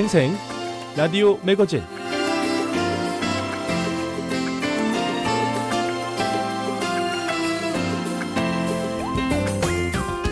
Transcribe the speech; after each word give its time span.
생생 0.00 0.34
라디오 0.96 1.38
매거진 1.44 1.82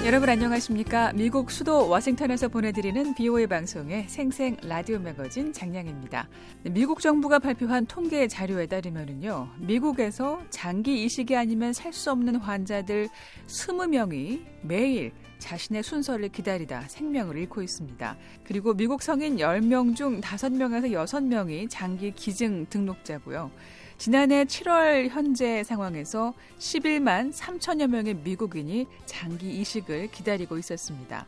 여러분 0.07 0.31
안녕하십니까? 0.31 1.13
미국 1.13 1.51
수도 1.51 1.87
워싱턴에서 1.87 2.49
보내드리는 2.49 3.15
BOA 3.15 3.47
방송의 3.47 4.09
생생 4.09 4.57
라디오 4.63 4.99
매거진 5.01 5.53
장량입니다. 5.53 6.31
미국 6.63 7.03
정부가 7.03 7.39
발표한 7.39 7.85
통계 7.85 8.27
자료에 8.27 8.67
따르면요, 8.69 9.51
미국에서 9.59 10.41
장기 10.49 11.05
이식이 11.05 11.37
아니면 11.37 11.75
살 11.75 11.93
수 11.93 12.11
없는 12.11 12.37
환자들 12.37 13.11
20명이 13.47 14.47
매일 14.63 15.13
자신의 15.39 15.83
순서를 15.83 16.29
기다리다 16.29 16.83
생명을 16.89 17.37
잃고 17.37 17.63
있습니다. 17.63 18.17
그리고 18.45 18.75
미국 18.75 19.03
성인 19.03 19.37
10명 19.37 19.97
중 19.97 20.21
5명에서 20.21 20.91
6명이 20.91 21.69
장기 21.71 22.13
기증 22.13 22.67
등록자고요. 22.69 23.51
지난해 23.99 24.45
7월 24.45 25.09
현재 25.09 25.65
상황에서 25.65 26.33
11만 26.59 27.33
3천여 27.33 27.89
명의 27.89 28.15
미국인이 28.15 28.87
장기 29.07 29.61
이식을 29.61 30.13
기다리고 30.13 30.57
있었습니다. 30.59 31.27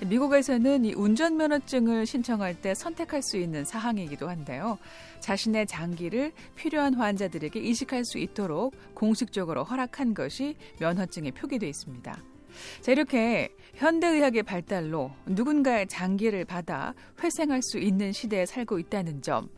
미국에서는 0.00 0.84
이 0.84 0.94
운전면허증을 0.94 2.06
신청할 2.06 2.60
때 2.60 2.74
선택할 2.74 3.22
수 3.22 3.38
있는 3.38 3.64
사항이기도 3.64 4.28
한데요. 4.28 4.78
자신의 5.20 5.66
장기를 5.66 6.32
필요한 6.54 6.94
환자들에게 6.94 7.60
이식할 7.60 8.04
수 8.04 8.18
있도록 8.18 8.74
공식적으로 8.94 9.64
허락한 9.64 10.14
것이 10.14 10.56
면허증에 10.80 11.30
표기되어 11.30 11.68
있습니다. 11.68 12.35
자, 12.80 12.92
이렇게 12.92 13.54
현대의학의 13.74 14.42
발달로 14.42 15.12
누군가의 15.26 15.86
장기를 15.86 16.44
받아 16.44 16.94
회생할 17.22 17.62
수 17.62 17.78
있는 17.78 18.12
시대에 18.12 18.46
살고 18.46 18.78
있다는 18.78 19.22
점. 19.22 19.48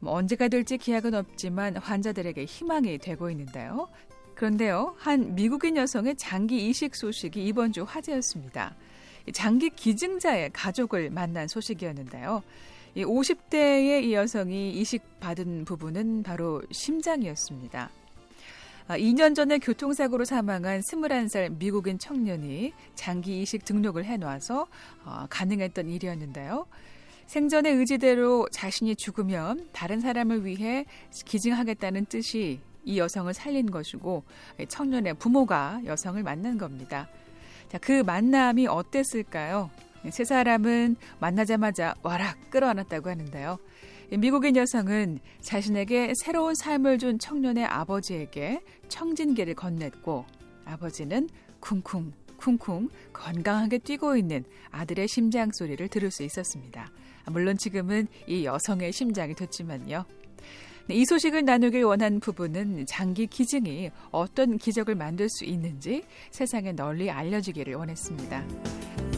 뭐 0.00 0.14
언제가 0.14 0.48
될지 0.48 0.76
기약은 0.76 1.14
없지만 1.14 1.76
환자들에게 1.76 2.44
희망이 2.44 2.98
되고 2.98 3.30
있는데요. 3.30 3.88
그런데요, 4.34 4.94
한 4.98 5.34
미국인 5.34 5.76
여성의 5.76 6.16
장기 6.16 6.68
이식 6.68 6.94
소식이 6.96 7.44
이번 7.46 7.72
주 7.72 7.84
화제였습니다. 7.84 8.74
장기 9.32 9.70
기증자의 9.70 10.50
가족을 10.52 11.10
만난 11.10 11.48
소식이었는데요. 11.48 12.42
50대의 12.96 14.04
이 14.04 14.14
여성이 14.14 14.72
이식받은 14.72 15.64
부분은 15.64 16.22
바로 16.22 16.62
심장이었습니다. 16.70 17.90
2년 18.88 19.30
아, 19.32 19.34
전에 19.34 19.58
교통사고로 19.58 20.24
사망한 20.26 20.80
21살 20.80 21.56
미국인 21.56 21.98
청년이 21.98 22.74
장기 22.94 23.40
이식 23.40 23.64
등록을 23.64 24.04
해놔서 24.04 24.66
어, 25.04 25.26
가능했던 25.30 25.88
일이었는데요. 25.88 26.66
생전의 27.26 27.72
의지대로 27.76 28.46
자신이 28.50 28.96
죽으면 28.96 29.68
다른 29.72 30.00
사람을 30.00 30.44
위해 30.44 30.84
기증하겠다는 31.24 32.04
뜻이 32.06 32.60
이 32.84 32.98
여성을 32.98 33.32
살린 33.32 33.70
것이고 33.70 34.24
청년의 34.68 35.14
부모가 35.14 35.80
여성을 35.86 36.22
만난 36.22 36.58
겁니다. 36.58 37.08
자, 37.68 37.78
그 37.78 38.02
만남이 38.02 38.66
어땠을까요? 38.66 39.70
세 40.10 40.24
사람은 40.24 40.96
만나자마자 41.18 41.94
와락 42.02 42.50
끌어안았다고 42.50 43.08
하는데요. 43.08 43.58
미국인 44.10 44.56
여성은 44.56 45.18
자신에게 45.40 46.12
새로운 46.16 46.54
삶을 46.54 46.98
준 46.98 47.18
청년의 47.18 47.64
아버지에게 47.64 48.60
청진기를 48.88 49.54
건넸고 49.54 50.24
아버지는 50.64 51.28
쿵쿵 51.60 52.12
쿵쿵 52.36 52.88
건강하게 53.12 53.78
뛰고 53.78 54.16
있는 54.16 54.44
아들의 54.70 55.08
심장 55.08 55.50
소리를 55.52 55.86
들을 55.88 56.10
수 56.10 56.22
있었습니다. 56.22 56.90
물론 57.30 57.56
지금은 57.56 58.06
이 58.26 58.44
여성의 58.44 58.92
심장이 58.92 59.34
됐지만요. 59.34 60.04
네, 60.86 60.94
이 60.94 61.06
소식을 61.06 61.46
나누길 61.46 61.84
원한 61.84 62.20
부부는 62.20 62.84
장기 62.84 63.26
기증이 63.26 63.90
어떤 64.10 64.58
기적을 64.58 64.94
만들 64.94 65.30
수 65.30 65.46
있는지 65.46 66.04
세상에 66.30 66.72
널리 66.72 67.10
알려지기를 67.10 67.74
원했습니다. 67.74 69.13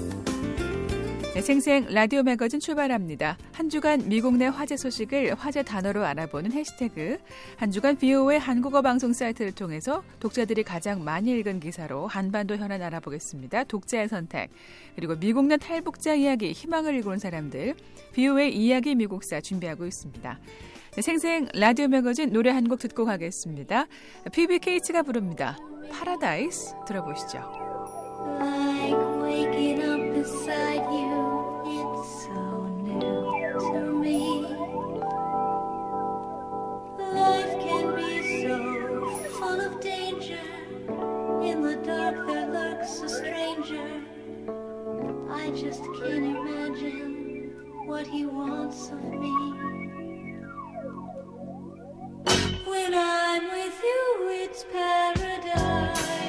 네, 1.37 1.43
생생 1.43 1.85
라디오 1.91 2.23
매거진 2.23 2.61
출발합니다. 2.61 3.37
한 3.53 3.69
주간 3.69 4.09
미국 4.09 4.39
내 4.39 4.47
화제 4.47 4.75
소식을 4.75 5.35
화제 5.35 5.63
단어로 5.63 6.03
알아보는 6.03 6.51
해시태그, 6.51 7.19
한 7.59 7.71
주간 7.71 7.95
VOA 7.99 8.39
한국어 8.41 8.81
방송 8.81 9.13
사이트를 9.13 9.53
통해서 9.53 10.03
독자들이 10.19 10.63
가장 10.63 11.05
많이 11.05 11.33
읽은 11.33 11.61
기사로 11.61 12.07
한반도 12.07 12.57
현안 12.57 12.81
알아보겠습니다. 12.81 13.65
독자의 13.65 14.09
선택, 14.09 14.49
그리고 14.95 15.15
미국 15.19 15.45
내 15.45 15.59
탈북자 15.59 16.15
이야기, 16.15 16.53
희망을 16.53 16.95
이루는 16.95 17.19
사람들, 17.19 17.75
VOA 18.15 18.57
이야기 18.57 18.95
미국사 18.95 19.39
준비하고 19.39 19.85
있습니다. 19.85 20.39
네, 20.95 21.03
생생 21.03 21.49
라디오 21.53 21.89
매거진 21.89 22.33
노래 22.33 22.51
한 22.51 22.65
곡 22.67 22.79
듣고 22.79 23.05
가겠습니다. 23.05 23.89
피비 24.33 24.56
케이츠가 24.56 25.03
부릅니다. 25.03 25.59
파라다이스 25.93 26.77
들어보시죠. 26.87 27.67
like 28.87 29.97
beside 30.27 30.83
you. 30.91 31.06
The 42.07 42.13
there 42.13 42.47
lurks 42.47 43.01
a 43.01 43.09
stranger. 43.09 44.01
I 45.29 45.51
just 45.51 45.83
can't 45.99 46.25
imagine 46.37 47.85
what 47.85 48.07
he 48.07 48.25
wants 48.25 48.91
of 48.91 49.03
me. 49.03 49.35
When 52.65 52.95
I'm 52.95 53.51
with 53.51 53.83
you, 53.83 54.29
it's 54.41 54.65
paradise. 54.73 56.26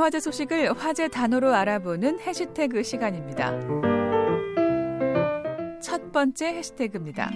화제 0.00 0.18
소식을 0.20 0.72
화제 0.78 1.08
단어로 1.08 1.54
알아보는 1.54 2.20
해시태그 2.20 2.82
시간입니다. 2.82 3.58
첫 5.80 6.12
번째 6.12 6.46
해시태그입니다. 6.46 7.30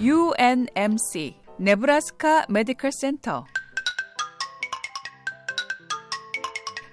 UNMC, 0.00 1.36
네브라스카 1.58 2.46
메디컬 2.48 2.90
센터. 2.92 3.44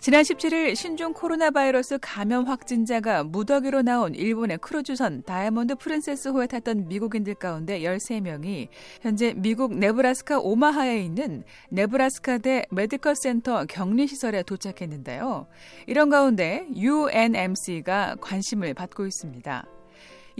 지난 0.09 0.23
17일 0.23 0.75
신종 0.75 1.13
코로나 1.13 1.51
바이러스 1.51 1.99
감염 2.01 2.45
확진자가 2.45 3.23
무더기로 3.25 3.83
나온 3.83 4.15
일본의 4.15 4.57
크루즈선 4.57 5.21
다이아몬드 5.21 5.75
프린세스호에 5.75 6.47
탔던 6.47 6.87
미국인들 6.87 7.35
가운데 7.35 7.81
13명이 7.81 8.69
현재 9.01 9.35
미국 9.37 9.77
네브라스카 9.77 10.39
오마하에 10.39 11.03
있는 11.03 11.43
네브라스카대 11.69 12.65
메디컬 12.71 13.15
센터 13.17 13.65
격리 13.65 14.07
시설에 14.07 14.41
도착했는데요. 14.41 15.45
이런 15.85 16.09
가운데 16.09 16.65
UNMC가 16.73 18.15
관심을 18.19 18.73
받고 18.73 19.05
있습니다. 19.05 19.78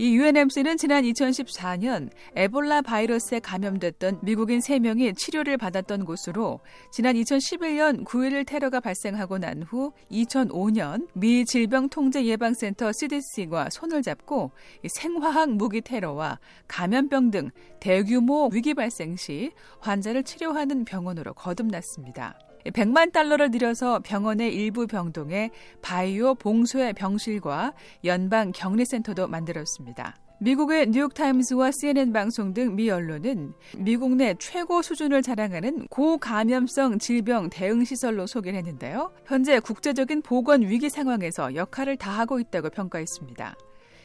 이 0.00 0.14
UNMC는 0.14 0.78
지난 0.78 1.04
2014년 1.04 2.08
에볼라 2.34 2.80
바이러스에 2.80 3.38
감염됐던 3.40 4.20
미국인 4.22 4.60
3명이 4.60 5.14
치료를 5.14 5.58
받았던 5.58 6.06
곳으로 6.06 6.60
지난 6.90 7.16
2011년 7.16 8.06
9.11 8.06 8.46
테러가 8.46 8.80
발생하고 8.80 9.36
난 9.36 9.62
후 9.62 9.92
2005년 10.10 11.06
미 11.12 11.44
질병통제예방센터 11.44 12.92
CDC와 12.92 13.68
손을 13.70 14.00
잡고 14.00 14.52
생화학 14.88 15.50
무기 15.50 15.82
테러와 15.82 16.38
감염병 16.66 17.30
등 17.30 17.50
대규모 17.78 18.48
위기 18.50 18.72
발생 18.72 19.16
시 19.16 19.50
환자를 19.80 20.22
치료하는 20.22 20.86
병원으로 20.86 21.34
거듭났습니다. 21.34 22.38
100만 22.66 23.12
달러를 23.12 23.50
들여서 23.50 24.00
병원의 24.00 24.54
일부 24.54 24.86
병동에 24.86 25.50
바이오 25.82 26.34
봉쇄 26.36 26.92
병실과 26.92 27.72
연방 28.04 28.52
격리센터도 28.52 29.28
만들었습니다. 29.28 30.16
미국의 30.42 30.88
뉴욕타임스와 30.88 31.70
CNN 31.70 32.12
방송 32.14 32.54
등 32.54 32.74
미 32.74 32.88
언론은 32.90 33.52
미국 33.76 34.16
내 34.16 34.34
최고 34.38 34.80
수준을 34.80 35.20
자랑하는 35.20 35.86
고감염성 35.88 36.98
질병 36.98 37.50
대응 37.50 37.84
시설로 37.84 38.26
소개를 38.26 38.58
했는데요. 38.60 39.12
현재 39.26 39.60
국제적인 39.60 40.22
보건 40.22 40.62
위기 40.62 40.88
상황에서 40.88 41.54
역할을 41.54 41.98
다하고 41.98 42.40
있다고 42.40 42.70
평가했습니다. 42.70 43.54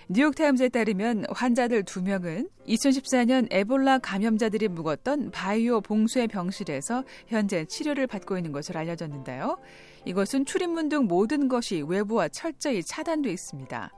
뉴욕타임즈에 0.07 0.69
따르면 0.69 1.25
환자들 1.31 1.81
두명은 1.81 2.47
2014년 2.67 3.47
에볼라 3.49 3.97
감염자들이 3.97 4.67
묵었던 4.67 5.31
바이오 5.31 5.81
봉쇄 5.81 6.27
병실에서 6.27 7.03
현재 7.25 7.65
치료를 7.65 8.05
받고 8.05 8.37
있는 8.37 8.51
것으로 8.51 8.79
알려졌는데요. 8.79 9.57
이것은 10.05 10.45
출입문 10.45 10.89
등 10.89 11.05
모든 11.05 11.47
것이 11.47 11.81
외부와 11.81 12.27
철저히 12.27 12.83
차단돼 12.83 13.31
있습니다. 13.31 13.91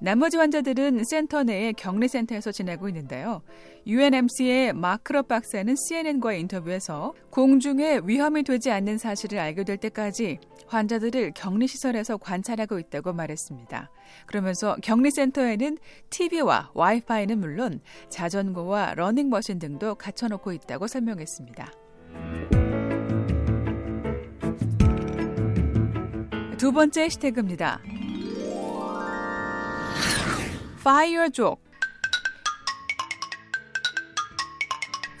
나머지 0.00 0.36
환자들은 0.36 1.04
센터 1.04 1.42
내의 1.42 1.72
격리센터에서 1.72 2.52
지내고 2.52 2.88
있는데요. 2.88 3.42
UNMC의 3.86 4.72
마크로 4.72 5.24
박사는 5.24 5.74
CNN과의 5.76 6.40
인터뷰에서 6.40 7.14
공중에 7.30 8.00
위험이 8.04 8.42
되지 8.42 8.70
않는 8.70 8.98
사실을 8.98 9.38
알게 9.38 9.64
될 9.64 9.76
때까지 9.76 10.38
환자들을 10.66 11.32
격리시설에서 11.34 12.16
관찰하고 12.16 12.78
있다고 12.78 13.12
말했습니다. 13.12 13.90
그러면서 14.26 14.76
격리센터에는 14.82 15.78
TV와 16.10 16.70
와이파이는 16.74 17.38
물론 17.38 17.80
자전거와 18.08 18.94
러닝머신 18.94 19.58
등도 19.58 19.96
갖춰놓고 19.96 20.52
있다고 20.52 20.86
설명했습니다. 20.86 21.72
두 26.58 26.72
번째 26.72 27.02
해시태그입니다. 27.02 27.82
파이어족 30.84 31.64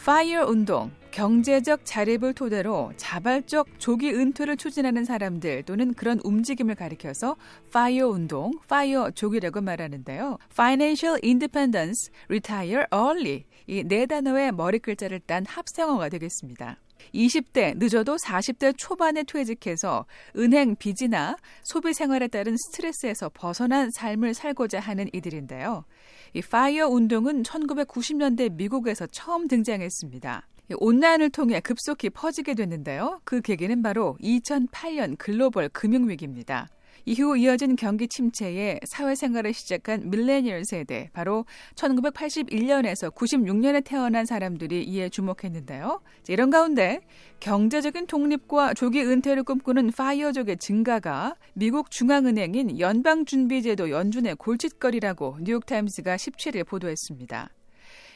파이어 0.04 0.44
운동 0.44 0.90
경제적 1.10 1.80
자립을 1.84 2.34
토대로 2.34 2.92
자발적 2.98 3.78
조기 3.78 4.12
은퇴를 4.12 4.58
추진하는 4.58 5.06
사람들 5.06 5.62
또는 5.62 5.94
그런 5.94 6.20
움직임을 6.22 6.74
가리켜서 6.74 7.36
파이어 7.72 8.08
운동, 8.08 8.50
파이어 8.68 9.12
족이라고 9.12 9.60
말하는데요. 9.60 10.38
Financial 10.50 11.18
Independence, 11.22 12.10
Retire 12.28 12.84
Early 12.92 13.44
이 13.66 13.84
네 13.84 14.04
단어의 14.06 14.52
머리 14.52 14.80
글자를 14.80 15.20
딴 15.20 15.46
합성어가 15.46 16.08
되겠습니다. 16.10 16.78
20대, 17.12 17.76
늦어도 17.76 18.16
40대 18.16 18.74
초반에 18.76 19.24
퇴직해서 19.24 20.06
은행 20.36 20.76
빚이나 20.76 21.36
소비 21.62 21.92
생활에 21.92 22.28
따른 22.28 22.56
스트레스에서 22.56 23.30
벗어난 23.34 23.90
삶을 23.90 24.34
살고자 24.34 24.80
하는 24.80 25.08
이들인데요. 25.12 25.84
이 26.34 26.40
파이어 26.42 26.88
운동은 26.88 27.42
1990년대 27.42 28.52
미국에서 28.54 29.06
처음 29.06 29.48
등장했습니다. 29.48 30.46
온라인을 30.76 31.30
통해 31.30 31.60
급속히 31.60 32.10
퍼지게 32.10 32.54
됐는데요. 32.54 33.20
그 33.24 33.40
계기는 33.40 33.82
바로 33.82 34.16
2008년 34.22 35.16
글로벌 35.18 35.68
금융위기입니다. 35.68 36.68
이후 37.06 37.36
이어진 37.36 37.76
경기 37.76 38.08
침체에 38.08 38.80
사회생활을 38.84 39.52
시작한 39.52 40.08
밀레니얼 40.08 40.64
세대, 40.64 41.10
바로 41.12 41.44
1981년에서 41.74 43.14
96년에 43.14 43.84
태어난 43.84 44.24
사람들이 44.24 44.84
이에 44.84 45.08
주목했는데요. 45.08 46.00
이런 46.28 46.50
가운데 46.50 47.00
경제적인 47.40 48.06
독립과 48.06 48.74
조기 48.74 49.02
은퇴를 49.02 49.42
꿈꾸는 49.42 49.92
파이어족의 49.92 50.56
증가가 50.56 51.34
미국 51.52 51.90
중앙은행인 51.90 52.78
연방준비제도 52.80 53.90
연준의 53.90 54.36
골칫거리라고 54.36 55.38
뉴욕타임스가 55.42 56.16
17일 56.16 56.66
보도했습니다. 56.66 57.50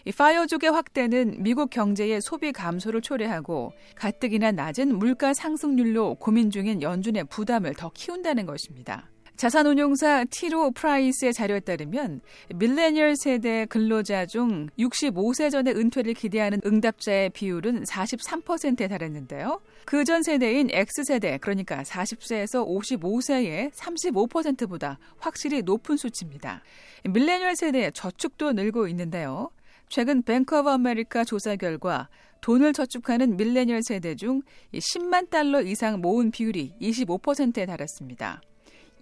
이 0.08 0.10
파이어족의 0.10 0.70
확대는 0.70 1.42
미국 1.42 1.68
경제의 1.68 2.22
소비 2.22 2.50
감소를 2.50 3.02
초래하고 3.02 3.74
가뜩이나 3.94 4.52
낮은 4.52 4.96
물가 4.96 5.34
상승률로 5.34 6.14
고민 6.14 6.50
중인 6.50 6.80
연준의 6.80 7.24
부담을 7.24 7.74
더 7.74 7.90
키운다는 7.92 8.46
것입니다. 8.46 9.10
자산운용사 9.36 10.24
티로 10.30 10.70
프라이스의 10.70 11.34
자료에 11.34 11.60
따르면 11.60 12.22
밀레니얼 12.54 13.16
세대 13.16 13.66
근로자 13.66 14.24
중 14.24 14.68
65세 14.78 15.50
전에 15.50 15.72
은퇴를 15.72 16.14
기대하는 16.14 16.62
응답자의 16.64 17.28
비율은 17.28 17.84
43%에 17.84 18.88
달했는데요. 18.88 19.60
그 19.84 20.04
전 20.04 20.22
세대인 20.22 20.70
X세대, 20.72 21.36
그러니까 21.42 21.82
40세에서 21.82 22.66
55세의 22.66 23.72
35%보다 23.72 24.98
확실히 25.18 25.60
높은 25.60 25.98
수치입니다. 25.98 26.62
밀레니얼 27.04 27.56
세대의 27.56 27.92
저축도 27.92 28.52
늘고 28.52 28.88
있는데요. 28.88 29.50
최근 29.88 30.22
뱅크 30.22 30.58
오브 30.58 30.68
아메리카 30.70 31.24
조사 31.24 31.56
결과 31.56 32.08
돈을 32.40 32.72
저축하는 32.72 33.36
밀레니얼 33.36 33.82
세대 33.82 34.14
중 34.14 34.42
10만 34.72 35.30
달러 35.30 35.60
이상 35.60 36.00
모은 36.00 36.30
비율이 36.30 36.74
25%에 36.80 37.66
달했습니다. 37.66 38.40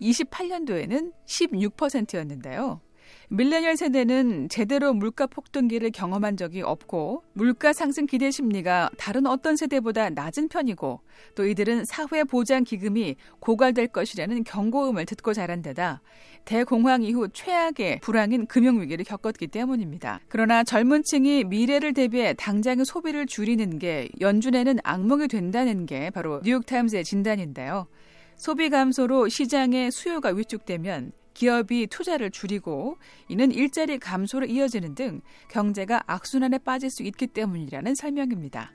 28년도에는 0.01 1.13
16%였는데요. 1.27 2.81
밀레니얼 3.29 3.77
세대는 3.77 4.49
제대로 4.49 4.95
물가 4.95 5.27
폭등기를 5.27 5.91
경험한 5.91 6.37
적이 6.37 6.63
없고 6.63 7.25
물가 7.33 7.73
상승 7.73 8.07
기대 8.07 8.31
심리가 8.31 8.89
다른 8.97 9.27
어떤 9.27 9.57
세대보다 9.57 10.11
낮은 10.11 10.49
편이고 10.49 11.01
또 11.35 11.47
이들은 11.47 11.85
사회 11.87 12.23
보장 12.23 12.63
기금이 12.63 13.17
고갈될 13.41 13.89
것이라는 13.89 14.45
경고음을 14.45 15.07
듣고 15.07 15.35
자란 15.35 15.61
데다 15.61 16.03
대공황 16.45 17.03
이후 17.03 17.29
최악의 17.33 17.99
불황인 18.01 18.47
금융 18.47 18.81
위기를 18.81 19.05
겪었기 19.05 19.49
때문입니다. 19.49 20.21
그러나 20.29 20.63
젊은 20.63 21.03
층이 21.03 21.45
미래를 21.45 21.95
대비해 21.95 22.33
당장의 22.35 22.85
소비를 22.85 23.27
줄이는 23.27 23.81
게 23.81 24.09
연준에는 24.21 24.79
악몽이 24.85 25.27
된다는 25.27 25.87
게 25.87 26.11
바로 26.11 26.41
뉴욕타임스의 26.45 27.03
진단인데요. 27.03 27.89
소비 28.37 28.71
감소로 28.71 29.29
시장의 29.29 29.91
수요가 29.91 30.29
위축되면 30.29 31.11
기업이 31.37 31.87
투자를 31.89 32.31
줄이고 32.31 32.97
이는 33.29 33.53
일자리 33.53 33.99
감소로 33.99 34.47
이어지는 34.47 34.95
등 34.95 35.21
경제가 35.49 36.03
악순환에 36.07 36.57
빠질 36.59 36.89
수 36.89 37.03
있기 37.03 37.27
때문이라는 37.27 37.95
설명입니다. 37.95 38.73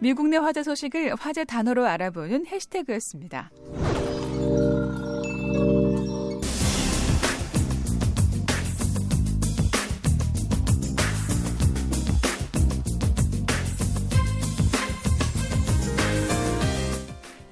미국 0.00 0.28
내 0.28 0.36
화제 0.36 0.62
소식을 0.62 1.14
화제 1.14 1.44
단어로 1.44 1.86
알아보는 1.86 2.46
해시태그였습니다. 2.46 3.50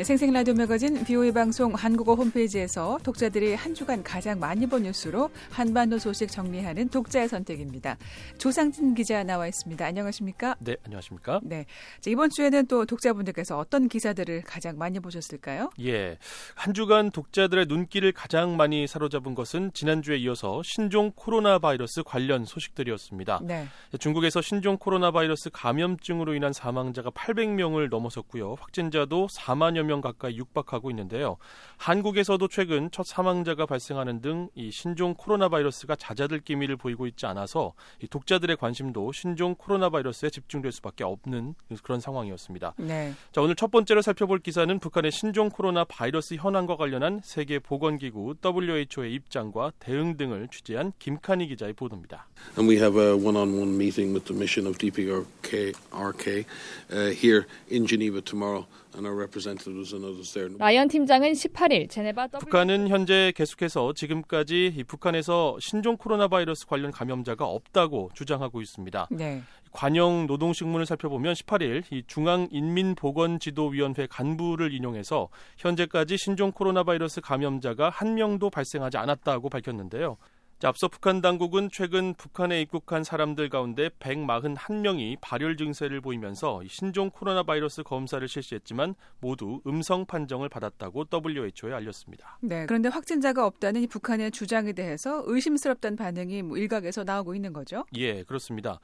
생생 0.06 0.32
라디오 0.32 0.54
매거진 0.54 1.02
BOE 1.02 1.32
방송 1.32 1.75
한국어 1.75 2.14
홈페이지에서 2.14 2.96
독자들이 3.02 3.56
한 3.56 3.75
주간 3.75 4.04
가장 4.04 4.38
많이 4.38 4.64
본 4.64 4.84
뉴스로 4.84 5.30
한반도 5.50 5.98
소식 5.98 6.30
정리하는 6.30 6.90
독자의 6.90 7.28
선택입니다. 7.28 7.96
조상진 8.38 8.94
기자 8.94 9.25
나와 9.25 9.48
있습니다. 9.48 9.84
안녕하십니까? 9.84 10.54
네, 10.60 10.76
안녕하십니까? 10.84 11.40
네. 11.42 11.66
자, 12.00 12.08
이번 12.08 12.30
주에는 12.30 12.68
또 12.68 12.86
독자분들께서 12.86 13.58
어떤 13.58 13.88
기사들을 13.88 14.42
가장 14.42 14.78
많이 14.78 15.00
보셨을까요? 15.00 15.70
예. 15.80 16.18
한 16.54 16.72
주간 16.72 17.10
독자들의 17.10 17.66
눈길을 17.66 18.12
가장 18.12 18.56
많이 18.56 18.86
사로잡은 18.86 19.34
것은 19.34 19.72
지난주에 19.75 20.18
이어서 20.18 20.62
신종 20.62 21.10
코로나 21.16 21.58
바이러스 21.58 22.04
관련 22.04 22.44
소식들이었습니다. 22.44 23.40
네. 23.42 23.66
중국에서 23.98 24.40
신종 24.40 24.78
코로나 24.78 25.10
바이러스 25.10 25.50
감염증으로 25.52 26.34
인한 26.34 26.52
사망자가 26.52 27.10
800명을 27.10 27.88
넘어섰고요. 27.88 28.54
확진자도 28.60 29.26
4만여 29.26 29.82
명 29.82 29.95
가까이 30.00 30.36
육박하고 30.36 30.90
있는데요. 30.90 31.36
한국에서도 31.76 32.46
최근 32.48 32.90
첫 32.90 33.06
사망자가 33.06 33.66
발생하는 33.66 34.20
등 34.20 34.36
이 34.54 34.70
신종 34.70 35.14
코로나 35.14 35.48
바이러스가 35.48 35.96
잦아들 35.96 36.40
기미를 36.40 36.76
보이고 36.76 37.06
있지 37.06 37.26
않아서 37.26 37.74
독자들의 38.08 38.56
관심도 38.56 39.12
신종 39.12 39.54
코로나 39.54 39.90
바이러스에 39.90 40.30
집중될 40.30 40.72
수밖에 40.72 41.04
없는 41.04 41.54
그런 41.82 42.00
상황이었습니다. 42.00 42.74
네. 42.78 43.12
자, 43.32 43.40
오늘 43.40 43.54
첫 43.54 43.70
번째로 43.70 44.02
살펴볼 44.02 44.38
기사는 44.40 44.78
북한의 44.78 45.12
신종 45.12 45.48
코로나 45.48 45.84
바이러스 45.84 46.34
현황과 46.34 46.76
관련한 46.76 47.20
세계 47.22 47.58
보건기구 47.58 48.36
WHO의 48.44 49.12
입장과 49.14 49.72
대응 49.78 50.16
등을 50.16 50.48
취재한 50.48 50.92
김칸희 50.98 51.48
기자의 51.48 51.72
보도입니다. 51.74 52.26
And 52.58 52.68
we 52.70 52.76
have 52.78 53.00
a 53.00 53.12
one-on-one 53.12 53.74
meeting 53.74 54.12
with 54.14 54.26
the 54.26 54.36
mission 54.36 54.66
of 54.66 54.78
DPRK 54.78 55.74
RK, 55.92 56.44
uh, 56.92 57.10
here 57.10 57.46
in 57.70 57.86
Geneva 57.86 58.20
tomorrow. 58.20 58.66
And 58.96 59.06
our 59.06 59.14
representatives 59.14 59.94
and 59.94 60.06
others 60.06 60.32
there. 60.32 60.48
라이언 60.58 60.88
팀장은 60.88 61.32
18일 61.32 61.90
제네바 61.90 62.28
북한은 62.28 62.88
현재 62.88 63.30
계속해서 63.36 63.92
지금까지 63.92 64.72
이 64.74 64.84
북한에서 64.84 65.58
신종 65.60 65.98
코로나 65.98 66.28
바이러스 66.28 66.66
관련 66.66 66.92
감염자가 66.92 67.44
없다고 67.44 68.08
주장하고 68.14 68.62
있습니다. 68.62 69.08
네. 69.10 69.42
관영 69.72 70.26
노동신문을 70.26 70.86
살펴보면 70.86 71.34
18일 71.34 71.82
이 71.92 72.04
중앙인민보건지도위원회 72.06 74.06
간부를 74.06 74.72
인용해서 74.72 75.28
현재까지 75.58 76.16
신종 76.16 76.50
코로나 76.50 76.82
바이러스 76.82 77.20
감염자가 77.20 77.90
한 77.90 78.14
명도 78.14 78.48
발생하지 78.48 78.96
않았다고 78.96 79.50
밝혔는데요. 79.50 80.16
자, 80.58 80.68
앞서 80.68 80.88
북한 80.88 81.20
당국은 81.20 81.68
최근 81.70 82.14
북한에 82.14 82.62
입국한 82.62 83.04
사람들 83.04 83.50
가운데 83.50 83.90
141명이 83.90 85.18
발열 85.20 85.58
증세를 85.58 86.00
보이면서 86.00 86.62
신종 86.66 87.10
코로나 87.10 87.42
바이러스 87.42 87.82
검사를 87.82 88.26
실시했지만 88.26 88.94
모두 89.20 89.60
음성 89.66 90.06
판정을 90.06 90.48
받았다고 90.48 91.08
WHO에 91.12 91.75
알렸습니다. 91.75 92.38
네. 92.40 92.64
그런데 92.64 92.88
확진자가 92.88 93.44
없다는 93.44 93.82
이 93.82 93.86
북한의 93.86 94.30
주장에 94.30 94.72
대해서 94.72 95.22
의심스럽다는 95.26 95.94
반응이 95.94 96.40
뭐 96.40 96.56
일각에서 96.56 97.04
나오고 97.04 97.34
있는 97.34 97.52
거죠. 97.52 97.84
예, 97.94 98.22
그렇습니다. 98.22 98.80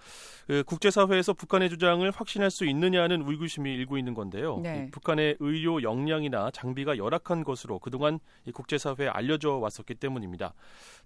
그 0.47 0.63
국제사회에서 0.65 1.33
북한의 1.33 1.71
주장을 1.71 2.11
확신할 2.11 2.51
수 2.51 2.67
있느냐는 2.67 3.25
의구심이 3.27 3.73
일고 3.73 3.97
있는 3.97 4.13
건데요. 4.13 4.61
네. 4.63 4.89
이 4.89 4.91
북한의 4.91 5.37
의료 5.41 5.83
역량이나 5.83 6.51
장비가 6.51 6.99
열악한 6.99 7.45
것으로 7.45 7.79
그동안 7.79 8.21
이 8.45 8.53
국제사회에 8.53 9.09
알려져 9.09 9.53
왔었기 9.53 9.95
때문입니다. 9.95 10.53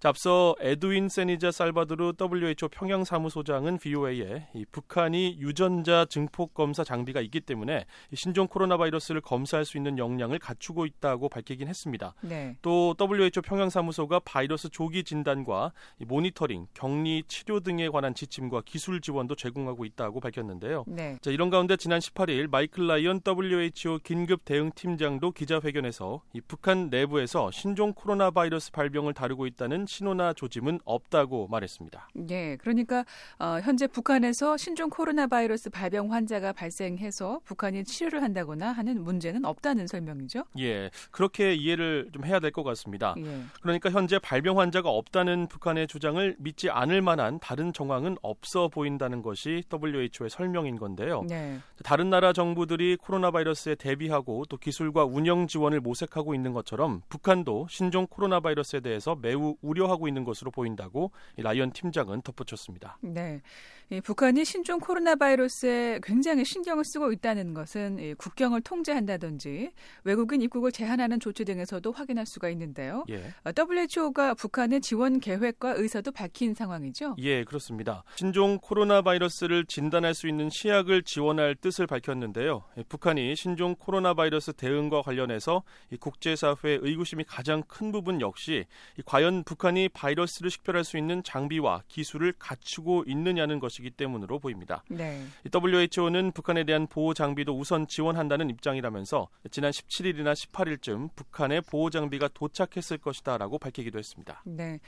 자, 0.00 0.08
앞서 0.08 0.55
에드윈 0.58 1.10
세니자 1.10 1.50
살바도르 1.50 2.14
WHO 2.18 2.68
평양 2.70 3.04
사무소장은 3.04 3.78
VOA에 3.78 4.46
이 4.54 4.64
북한이 4.72 5.36
유전자 5.38 6.06
증폭 6.06 6.54
검사 6.54 6.82
장비가 6.82 7.20
있기 7.20 7.40
때문에 7.40 7.84
이 8.10 8.16
신종 8.16 8.46
코로나 8.46 8.78
바이러스를 8.78 9.20
검사할 9.20 9.66
수 9.66 9.76
있는 9.76 9.98
역량을 9.98 10.38
갖추고 10.38 10.86
있다고 10.86 11.28
밝히긴 11.28 11.68
했습니다. 11.68 12.14
네. 12.22 12.56
또 12.62 12.94
WHO 12.98 13.42
평양 13.42 13.68
사무소가 13.68 14.20
바이러스 14.20 14.70
조기 14.70 15.04
진단과 15.04 15.72
이 15.98 16.04
모니터링, 16.06 16.68
격리, 16.72 17.24
치료 17.28 17.60
등에 17.60 17.88
관한 17.90 18.14
지침과 18.14 18.62
기술 18.64 19.00
지원도 19.02 19.34
제공하고 19.34 19.84
있다고 19.84 20.20
밝혔는데요. 20.20 20.84
네. 20.86 21.18
자, 21.20 21.30
이런 21.30 21.50
가운데 21.50 21.76
지난 21.76 21.98
18일 21.98 22.48
마이클 22.48 22.86
라이언 22.86 23.20
WHO 23.26 23.98
긴급 24.02 24.44
대응 24.46 24.70
팀장도 24.74 25.32
기자회견에서 25.32 26.22
이 26.32 26.40
북한 26.40 26.88
내부에서 26.88 27.50
신종 27.50 27.92
코로나 27.92 28.30
바이러스 28.30 28.72
발병을 28.72 29.12
다루고 29.12 29.46
있다는 29.46 29.84
신호나 29.86 30.32
조 30.32 30.45
짐은 30.48 30.80
없다고 30.84 31.48
말했습니다. 31.48 32.08
예, 32.30 32.56
그러니까 32.56 33.04
어, 33.38 33.58
현재 33.62 33.86
북한에서 33.86 34.56
신종 34.56 34.90
코로나 34.90 35.26
바이러스 35.26 35.70
발병 35.70 36.12
환자가 36.12 36.52
발생해서 36.52 37.40
북한이 37.44 37.84
치료를 37.84 38.22
한다거나 38.22 38.72
하는 38.72 39.02
문제는 39.02 39.44
없다는 39.44 39.86
설명이죠. 39.86 40.44
예, 40.58 40.90
그렇게 41.10 41.54
이해를 41.54 42.08
좀 42.12 42.24
해야 42.24 42.40
될 42.40 42.50
것 42.52 42.62
같습니다. 42.62 43.14
예. 43.18 43.42
그러니까 43.60 43.90
현재 43.90 44.18
발병 44.18 44.58
환자가 44.58 44.88
없다는 44.88 45.46
북한의 45.48 45.86
주장을 45.88 46.36
믿지 46.38 46.70
않을 46.70 47.02
만한 47.02 47.38
다른 47.40 47.72
정황은 47.72 48.16
없어 48.22 48.68
보인다는 48.68 49.20
것이 49.22 49.62
WHO의 49.72 50.30
설명인 50.30 50.76
건데요. 50.78 51.24
네. 51.28 51.58
다른 51.82 52.08
나라 52.08 52.32
정부들이 52.32 52.96
코로나 52.96 53.30
바이러스에 53.30 53.74
대비하고 53.74 54.44
또 54.48 54.56
기술과 54.56 55.04
운영 55.04 55.46
지원을 55.46 55.80
모색하고 55.80 56.34
있는 56.34 56.52
것처럼 56.52 57.02
북한도 57.08 57.66
신종 57.68 58.06
코로나 58.06 58.40
바이러스에 58.40 58.80
대해서 58.80 59.16
매우 59.20 59.56
우려하고 59.60 60.08
있는 60.08 60.24
것 60.24 60.35
으로 60.42 60.50
보인다고 60.50 61.12
이 61.36 61.42
라이언 61.42 61.72
팀장은 61.72 62.22
덧붙였습니다. 62.22 62.98
네. 63.00 63.40
이 63.88 64.00
북한이 64.00 64.44
신종 64.44 64.80
코로나 64.80 65.14
바이러스에 65.14 66.00
굉장히 66.02 66.44
신경을 66.44 66.84
쓰고 66.84 67.12
있다는 67.12 67.54
것은 67.54 68.00
이 68.00 68.14
국경을 68.14 68.60
통제한다든지 68.62 69.70
외국인 70.02 70.42
입국을 70.42 70.72
제한하는 70.72 71.20
조치 71.20 71.44
등에서도 71.44 71.92
확인할 71.92 72.26
수가 72.26 72.48
있는데요. 72.50 73.04
예. 73.10 73.32
어, 73.44 73.52
WHO가 73.56 74.34
북한의 74.34 74.80
지원 74.80 75.20
계획과 75.20 75.74
의사도 75.76 76.10
밝힌 76.10 76.52
상황이죠. 76.52 77.14
예, 77.18 77.44
그렇습니다. 77.44 78.02
신종 78.16 78.58
코로나 78.58 79.02
바이러스를 79.02 79.66
진단할 79.66 80.14
수 80.14 80.26
있는 80.26 80.50
시약을 80.50 81.04
지원할 81.04 81.54
뜻을 81.54 81.86
밝혔는데요. 81.86 82.64
예, 82.78 82.82
북한이 82.82 83.36
신종 83.36 83.76
코로나 83.76 84.14
바이러스 84.14 84.52
대응과 84.52 85.02
관련해서 85.02 85.62
이 85.92 85.96
국제사회의 85.96 86.80
의구심이 86.82 87.22
가장 87.22 87.62
큰 87.68 87.92
부분 87.92 88.20
역시 88.20 88.64
이 88.98 89.02
과연 89.06 89.44
북한이 89.44 89.90
바이러스를 89.90 90.50
식별할 90.50 90.82
수 90.82 90.98
있는 90.98 91.22
장비와 91.22 91.82
기술을 91.86 92.34
갖추고 92.36 93.04
있느냐는 93.06 93.60
것 93.60 93.75
이기 93.80 93.90
때문으로 93.90 94.38
보입니다. 94.38 94.82
네. 94.88 95.24
이 95.44 95.50
WHO는 95.52 96.32
북한에 96.32 96.64
대한 96.64 96.86
보호 96.86 97.14
장비도 97.14 97.58
우선 97.58 97.86
지원한다는 97.86 98.50
입장이라면서 98.50 99.28
지난 99.50 99.70
17일이나 99.70 100.32
18일쯤 100.32 101.14
북한의 101.14 101.62
보호 101.62 101.90
장비가 101.90 102.28
도착했을 102.28 102.98
것이다라고 102.98 103.58
밝히기도 103.58 103.98
했습니다. 103.98 104.42
네. 104.44 104.80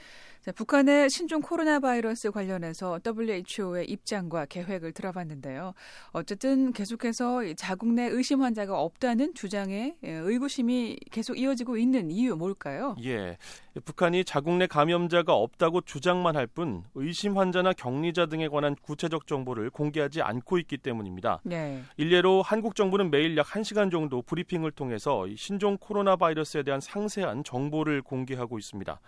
자, 0.49 0.53
북한의 0.53 1.11
신종 1.11 1.41
코로나 1.41 1.79
바이러스 1.79 2.31
관련해서 2.31 2.99
WHO의 3.05 3.85
입장과 3.87 4.47
계획을 4.47 4.93
들어봤는데요. 4.93 5.75
어쨌든 6.11 6.73
계속해서 6.73 7.43
이 7.43 7.55
자국 7.55 7.93
내 7.93 8.07
의심 8.07 8.41
환자가 8.41 8.79
없다는 8.81 9.35
주장에 9.35 9.93
예, 10.03 10.11
의구심이 10.11 10.97
계속 11.11 11.37
이어지고 11.37 11.77
있는 11.77 12.09
이유 12.09 12.35
뭘까요? 12.35 12.95
예. 13.03 13.37
북한이 13.85 14.25
자국 14.25 14.55
내 14.55 14.65
감염자가 14.65 15.33
없다고 15.33 15.81
주장만 15.81 16.35
할 16.35 16.47
뿐 16.47 16.83
의심 16.95 17.37
환자나 17.37 17.73
격리자 17.73 18.25
등에 18.25 18.47
관한 18.47 18.75
구체적 18.81 19.27
정보를 19.27 19.69
공개하지 19.69 20.23
않고 20.23 20.57
있기 20.57 20.79
때문입니다. 20.79 21.41
네. 21.43 21.83
일례로 21.95 22.41
한국 22.41 22.75
정부는 22.75 23.11
매일 23.11 23.37
약 23.37 23.45
1시간 23.45 23.91
정도 23.91 24.23
브리핑을 24.23 24.71
통해서 24.71 25.27
이 25.27 25.35
신종 25.35 25.77
코로나 25.77 26.15
바이러스에 26.15 26.63
대한 26.63 26.79
상세한 26.81 27.43
정보를 27.43 28.01
공개하고 28.01 28.57
있습니다. 28.57 28.99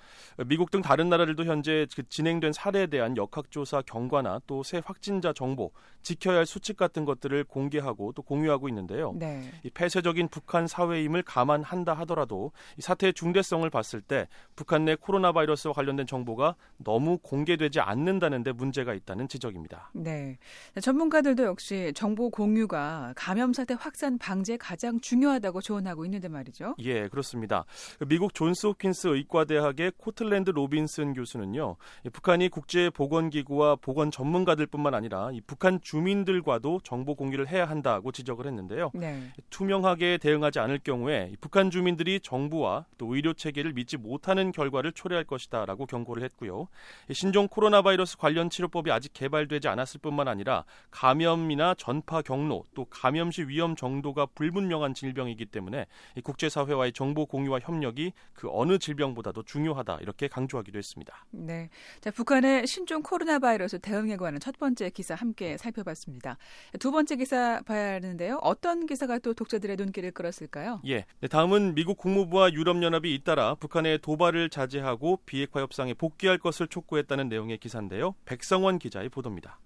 미국 0.45 0.69
등 0.69 0.83
다른 0.83 1.09
나라 1.09 1.25
들도 1.31 1.45
현재 1.45 1.87
그 1.95 2.07
진행된 2.07 2.53
사례에 2.53 2.87
대한 2.87 3.17
역학조사 3.17 3.83
경과나 3.85 4.41
또 4.47 4.61
새 4.63 4.81
확진자 4.85 5.33
정보, 5.33 5.71
지켜야 6.01 6.37
할 6.37 6.45
수칙 6.45 6.77
같은 6.77 7.05
것들을 7.05 7.43
공개하고 7.43 8.13
또 8.13 8.21
공유하고 8.21 8.69
있는데요. 8.69 9.13
네. 9.15 9.51
이 9.63 9.69
폐쇄적인 9.69 10.29
북한 10.29 10.67
사회임을 10.67 11.23
감안한다 11.23 11.93
하더라도 11.93 12.51
이 12.77 12.81
사태의 12.81 13.13
중대성을 13.13 13.69
봤을 13.69 14.01
때 14.01 14.27
북한 14.55 14.85
내 14.85 14.95
코로나 14.95 15.31
바이러스와 15.31 15.73
관련된 15.73 16.07
정보가 16.07 16.55
너무 16.77 17.17
공개되지 17.17 17.79
않는다는데 17.81 18.53
문제가 18.53 18.93
있다는 18.93 19.27
지적입니다. 19.27 19.91
네. 19.93 20.37
전문가들도 20.81 21.43
역시 21.43 21.91
정보 21.95 22.29
공유가 22.29 23.13
감염 23.15 23.53
사태 23.53 23.75
확산 23.77 24.17
방지에 24.17 24.57
가장 24.57 24.99
중요하다고 24.99 25.61
조언하고 25.61 26.05
있는데 26.05 26.27
말이죠. 26.29 26.75
예, 26.79 27.07
그렇습니다. 27.09 27.65
미국 28.07 28.33
존스 28.33 28.67
홉킨스 28.67 29.07
의과대학의 29.07 29.93
코틀랜드 29.97 30.51
로빈슨 30.51 31.10
교수는요, 31.13 31.77
이 32.05 32.09
북한이 32.09 32.49
국제 32.49 32.89
보건 32.89 33.29
기구와 33.29 33.75
보건 33.75 34.11
전문가들뿐만 34.11 34.93
아니라 34.93 35.31
이 35.31 35.41
북한 35.41 35.79
주민들과도 35.81 36.81
정보 36.83 37.15
공유를 37.15 37.47
해야 37.47 37.65
한다고 37.65 38.11
지적을 38.11 38.45
했는데요. 38.45 38.91
네. 38.93 39.31
투명하게 39.49 40.17
대응하지 40.17 40.59
않을 40.59 40.79
경우에 40.79 41.29
이 41.31 41.35
북한 41.39 41.71
주민들이 41.71 42.19
정부와 42.19 42.85
또 42.97 43.13
의료 43.15 43.33
체계를 43.33 43.73
믿지 43.73 43.97
못하는 43.97 44.51
결과를 44.51 44.91
초래할 44.91 45.23
것이다라고 45.23 45.85
경고를 45.85 46.23
했고요. 46.23 46.67
신종 47.11 47.47
코로나 47.47 47.81
바이러스 47.81 48.17
관련 48.17 48.49
치료법이 48.49 48.91
아직 48.91 49.13
개발되지 49.13 49.67
않았을 49.67 49.99
뿐만 50.01 50.27
아니라 50.27 50.65
감염이나 50.91 51.75
전파 51.77 52.21
경로 52.21 52.65
또 52.75 52.85
감염 52.85 53.31
시 53.31 53.43
위험 53.43 53.75
정도가 53.75 54.27
불분명한 54.27 54.93
질병이기 54.93 55.45
때문에 55.47 55.85
국제사회와의 56.23 56.93
정보 56.93 57.25
공유와 57.25 57.59
협력이 57.61 58.13
그 58.33 58.47
어느 58.51 58.77
질병보다도 58.77 59.43
중요하다 59.43 59.99
이렇게 60.01 60.27
강조하기도 60.27 60.77
했습니다. 60.77 61.00
네, 61.31 61.69
자 61.99 62.11
북한의 62.11 62.67
신종 62.67 63.01
코로나 63.01 63.39
바이러스 63.39 63.79
대응에 63.79 64.17
관한 64.17 64.39
첫 64.39 64.57
번째 64.57 64.89
기사 64.89 65.15
함께 65.15 65.57
살펴봤습니다. 65.57 66.37
두 66.79 66.91
번째 66.91 67.15
기사 67.15 67.61
봐야 67.61 67.93
하는데요. 67.95 68.39
어떤 68.41 68.85
기사가 68.85 69.19
또 69.19 69.33
독자들의 69.33 69.75
눈길을 69.77 70.11
끌었을까요? 70.11 70.81
예, 70.87 71.05
네, 71.19 71.27
다음은 71.27 71.75
미국 71.75 71.97
국무부와 71.97 72.53
유럽연합이 72.53 73.13
잇따라 73.13 73.55
북한의 73.55 73.99
도발을 73.99 74.49
자제하고 74.49 75.21
비핵화 75.25 75.61
협상에 75.61 75.93
복귀할 75.93 76.37
것을 76.37 76.67
촉구했다는 76.67 77.29
내용의 77.29 77.57
기사인데요. 77.57 78.15
백성원 78.25 78.79
기자의 78.79 79.09
보도입니다. 79.09 79.59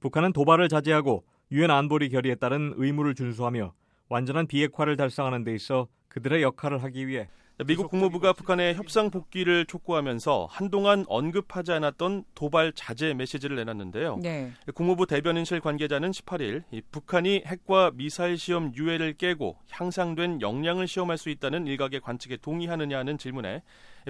북한은 0.00 0.32
도발을 0.32 0.68
자제하고 0.68 1.24
유엔 1.52 1.70
안보리 1.70 2.08
결의에 2.08 2.34
따른 2.34 2.72
의무를 2.76 3.14
준수하며 3.14 3.74
완전한 4.08 4.46
비핵화를 4.46 4.96
달성하는 4.96 5.44
데 5.44 5.54
있어 5.54 5.88
그들의 6.08 6.42
역할을 6.42 6.82
하기 6.82 7.06
위해 7.06 7.28
미국 7.66 7.90
국무부가 7.90 8.32
북한의 8.32 8.74
협상 8.74 9.10
복귀를 9.10 9.66
촉구하면서 9.66 10.48
한동안 10.50 11.04
언급하지 11.06 11.72
않았던 11.72 12.24
도발 12.34 12.72
자제 12.74 13.14
메시지를 13.14 13.56
내놨는데요. 13.56 14.16
네. 14.22 14.52
국무부 14.74 15.06
대변인실 15.06 15.60
관계자는 15.60 16.10
18일 16.10 16.62
북한이 16.90 17.42
핵과 17.46 17.92
미사일 17.94 18.38
시험 18.38 18.72
유예를 18.74 19.14
깨고 19.14 19.56
향상된 19.70 20.40
역량을 20.40 20.88
시험할 20.88 21.18
수 21.18 21.28
있다는 21.30 21.66
일각의 21.66 22.00
관측에 22.00 22.38
동의하느냐는 22.38 23.18
질문에 23.18 23.62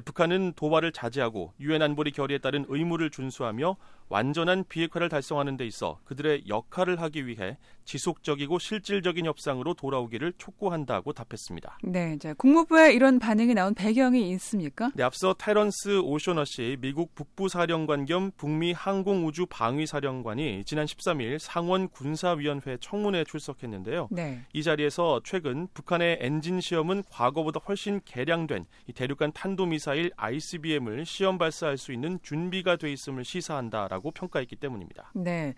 북한은 0.05 0.53
도발을 0.55 0.93
자제하고 0.93 1.53
유엔 1.61 1.83
안보리 1.83 2.13
결의에 2.13 2.39
따른 2.39 2.65
의무를 2.69 3.11
준수하며 3.11 3.77
완전한 4.09 4.65
비핵화를 4.69 5.09
달성하는 5.09 5.57
데 5.57 5.67
있어 5.67 5.99
그들의 6.05 6.45
역할을 6.47 7.01
하기 7.01 7.27
위해 7.27 7.57
지속적이고 7.85 8.59
실질적인 8.59 9.27
협상으로 9.27 9.75
돌아오기를 9.75 10.35
촉구한다고 10.39 11.13
답했습니다. 11.13 11.79
네, 11.83 12.17
자, 12.19 12.33
국무부의 12.35 12.95
이런 12.95 13.19
반응이 13.19 13.55
나온 13.55 13.75
배경이 13.75 14.31
있습니까? 14.33 14.91
네, 14.95 15.03
앞서 15.03 15.35
테런스 15.37 16.01
오셔너 16.01 16.45
씨 16.45 16.77
미국 16.81 17.15
북부 17.15 17.49
사령관 17.49 18.05
겸 18.05 18.31
북미 18.37 18.73
항공우주 18.73 19.47
방위 19.47 19.87
사령관이 19.87 20.65
지난 20.65 20.87
13일 20.87 21.39
상원 21.39 21.89
군사위원회 21.89 22.77
청문회에 22.81 23.25
출석했는데요. 23.25 24.09
네. 24.11 24.43
이 24.53 24.63
자리에서 24.63 25.21
최근 25.25 25.67
북한의 25.75 26.19
엔진 26.21 26.61
시험은 26.61 27.05
과거보다 27.11 27.61
훨씬 27.67 28.01
개량된 28.05 28.67
대륙간 28.95 29.33
탄도미사 29.33 29.82
일 29.95 30.11
ICBM을 30.17 31.05
시험 31.05 31.39
발사할 31.39 31.77
수 31.77 31.93
있는 31.93 32.19
준비가 32.23 32.77
돼 32.77 32.93
있음을 32.93 33.25
시사한다라고 33.25 34.13
평가했기 34.13 34.57
때문입니다. 34.57 35.11
네, 35.15 35.55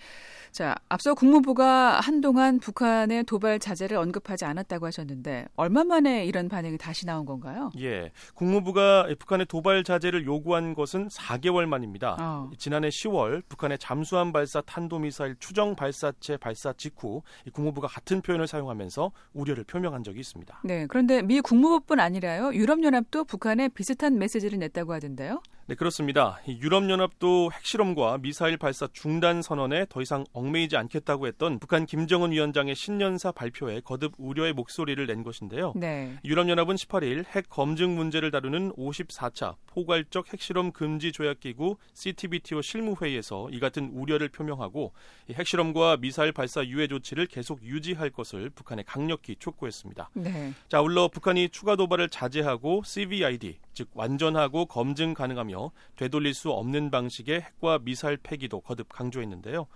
자 0.55 0.77
앞서 0.89 1.15
국무부가 1.15 1.99
한동안 1.99 2.61
북한의 2.61 3.25
도발 3.25 3.59
자제를 3.59 3.97
언급하지 3.97 4.45
않았다고 4.45 4.87
하셨는데 4.87 5.47
얼마 5.57 5.83
만에 5.83 6.25
이런 6.27 6.49
반응이 6.49 6.79
다시 6.79 7.07
나온 7.07 7.27
건가요? 7.27 7.73
예, 7.81 8.13
국무부가 8.35 9.09
북한의 9.19 9.47
도발 9.47 9.83
자제를 9.83 10.25
요구한 10.27 10.77
것은 10.77 11.09
4개월 11.09 11.67
만입니다. 11.67 12.17
어. 12.21 12.51
지난해 12.57 12.89
10월 12.89 13.43
북한의 13.49 13.79
잠수함 13.81 14.33
발사 14.33 14.61
탄도미사일 14.61 15.35
추정 15.41 15.75
발사체 15.75 16.37
발사 16.37 16.73
직후 16.75 17.23
국무부가 17.53 17.89
같은 17.89 18.21
표현을 18.21 18.47
사용하면서 18.47 19.11
우려를 19.33 19.65
표명한 19.65 20.05
적이 20.05 20.21
있습니다. 20.21 20.61
네, 20.63 20.87
그런데 20.87 21.23
미 21.23 21.41
국무부뿐 21.41 21.99
아니라요 21.99 22.55
유럽연합도 22.55 23.25
북한에 23.25 23.71
비슷한 23.71 24.19
메시지를 24.19 24.61
냈다고 24.61 24.93
하던데요. 24.93 25.41
네, 25.67 25.75
그렇습니다. 25.75 26.41
유럽연합도 26.47 27.51
핵실험과 27.51 28.19
미사일 28.19 28.59
발사 28.59 28.87
중단 28.93 29.41
선언에 29.41 29.87
더 29.89 30.03
이상 30.03 30.27
얽매이지 30.35 30.77
않겠다고 30.77 31.27
했던 31.27 31.59
북한 31.59 31.87
김정은 31.87 32.33
위원장의 32.33 32.75
신년사 32.75 33.33
발표에 33.33 33.81
거듭 33.81 34.13
우려의 34.19 34.53
목소리를 34.53 35.07
낸 35.07 35.23
것인데요. 35.23 35.73
네. 35.75 36.19
유럽연합은 36.23 36.75
18일 36.77 37.25
핵 37.35 37.49
검증 37.49 37.97
문제를 37.97 38.31
다루는 38.31 38.73
54차 38.73 39.57
포괄적 39.65 40.31
핵실험 40.35 40.71
금지 40.73 41.13
조약기구 41.13 41.79
CTBTO 41.95 42.61
실무회의에서 42.61 43.49
이 43.51 43.59
같은 43.59 43.89
우려를 43.95 44.29
표명하고 44.29 44.93
핵실험과 45.33 45.97
미사일 45.97 46.33
발사 46.33 46.63
유예 46.63 46.89
조치를 46.89 47.25
계속 47.25 47.63
유지할 47.63 48.11
것을 48.11 48.51
북한에 48.51 48.83
강력히 48.83 49.35
촉구했습니다. 49.37 50.11
네. 50.13 50.53
자, 50.69 50.77
아울러 50.77 51.09
북한이 51.09 51.49
추가 51.49 51.75
도발을 51.75 52.11
자제하고 52.11 52.83
CVID, 52.85 53.61
즉 53.73 53.89
완전하고 53.95 54.67
검증 54.67 55.15
가능하며 55.15 55.54
되돌릴 55.97 56.35
수 56.35 56.51
없는 56.51 56.91
방식의 56.91 57.41
핵과 57.41 57.79
미사일 57.79 58.17
폐기도 58.17 58.61
거듭 58.61 58.89
강조했는데요. 58.89 59.67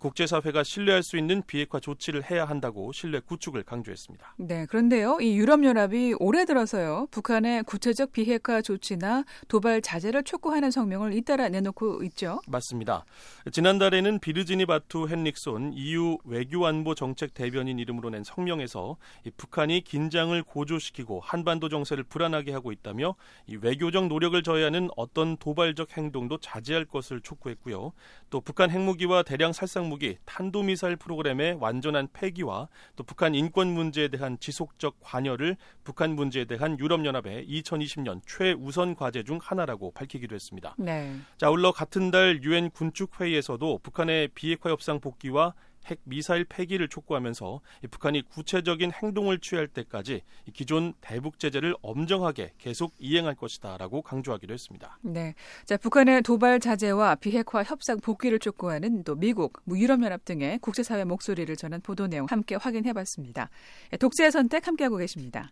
국제사회가 0.00 0.62
신뢰할 0.62 1.02
수 1.02 1.16
있는 1.16 1.42
비핵화 1.46 1.80
조치를 1.80 2.30
해야 2.30 2.44
한다고 2.44 2.92
신뢰 2.92 3.20
구축을 3.20 3.62
강조했습니다. 3.62 4.34
네, 4.36 4.66
그런데요, 4.66 5.18
이 5.20 5.36
유럽연합이 5.38 6.14
올해 6.18 6.44
들어서요, 6.44 7.06
북한의 7.10 7.62
구체적 7.62 8.12
비핵화 8.12 8.60
조치나 8.60 9.24
도발 9.48 9.80
자제를 9.80 10.24
촉구하는 10.24 10.70
성명을 10.70 11.14
잇따라 11.14 11.48
내놓고 11.48 12.02
있죠. 12.04 12.40
맞습니다. 12.46 13.06
지난달에는 13.50 14.18
비르지니 14.18 14.66
바투 14.66 15.08
헨릭손 15.10 15.72
EU 15.72 16.18
외교안보 16.24 16.94
정책 16.94 17.32
대변인 17.32 17.78
이름으로 17.78 18.10
낸 18.10 18.24
성명에서 18.24 18.96
북한이 19.36 19.82
긴장을 19.84 20.42
고조시키고 20.42 21.20
한반도 21.20 21.68
정세를 21.68 22.04
불안하게 22.04 22.52
하고 22.52 22.72
있다며 22.72 23.14
이 23.46 23.56
외교적 23.56 24.08
노력을 24.08 24.40
저해하는 24.42 24.90
어떤 24.96 25.36
도발적 25.38 25.96
행동도 25.96 26.38
자제할 26.38 26.84
것을 26.84 27.20
촉구했고요. 27.20 27.92
또 28.30 28.40
북한 28.40 28.70
핵무기와 28.70 29.22
대량 29.22 29.52
살상 29.52 29.77
무기, 29.86 30.16
탄도미사일 30.24 30.96
프로그램의 30.96 31.58
완전한 31.60 32.08
폐기와 32.12 32.68
또 32.96 33.04
북한 33.04 33.34
인권 33.34 33.68
문제에 33.68 34.08
대한 34.08 34.38
지속적 34.38 34.96
관여를 35.00 35.56
북한 35.84 36.14
문제에 36.14 36.44
대한 36.44 36.78
유럽연합의 36.78 37.46
2020년 37.48 38.20
최우선 38.26 38.94
과제 38.94 39.22
중 39.22 39.38
하나라고 39.40 39.92
밝히기도 39.92 40.34
했습니다. 40.34 40.74
네. 40.78 41.16
자, 41.36 41.48
아울러 41.48 41.72
같은 41.72 42.10
달 42.10 42.40
유엔 42.42 42.70
군축 42.70 43.20
회의에서도 43.20 43.80
북한의 43.82 44.28
비핵화 44.34 44.70
협상 44.70 45.00
복귀와 45.00 45.54
핵 45.90 46.00
미사일 46.04 46.44
폐기를 46.44 46.88
촉구하면서 46.88 47.60
북한이 47.90 48.22
구체적인 48.22 48.92
행동을 48.92 49.38
취할 49.38 49.68
때까지 49.68 50.22
기존 50.52 50.92
대북 51.00 51.38
제재를 51.38 51.74
엄정하게 51.82 52.52
계속 52.58 52.94
이행할 52.98 53.34
것이다라고 53.34 54.02
강조하기도 54.02 54.52
했습니다. 54.52 54.98
네, 55.02 55.34
자 55.64 55.76
북한의 55.76 56.22
도발 56.22 56.60
자제와 56.60 57.16
비핵화 57.16 57.62
협상 57.62 57.98
복귀를 58.00 58.38
촉구하는 58.38 59.04
또 59.04 59.14
미국, 59.14 59.62
유럽연합 59.68 60.24
등의 60.24 60.58
국제사회 60.58 61.04
목소리를 61.04 61.54
전한 61.56 61.80
보도 61.80 62.06
내용 62.06 62.26
함께 62.28 62.54
확인해봤습니다. 62.54 63.50
독재의 63.98 64.32
선택 64.32 64.66
함께하고 64.66 64.96
계십니다. 64.96 65.50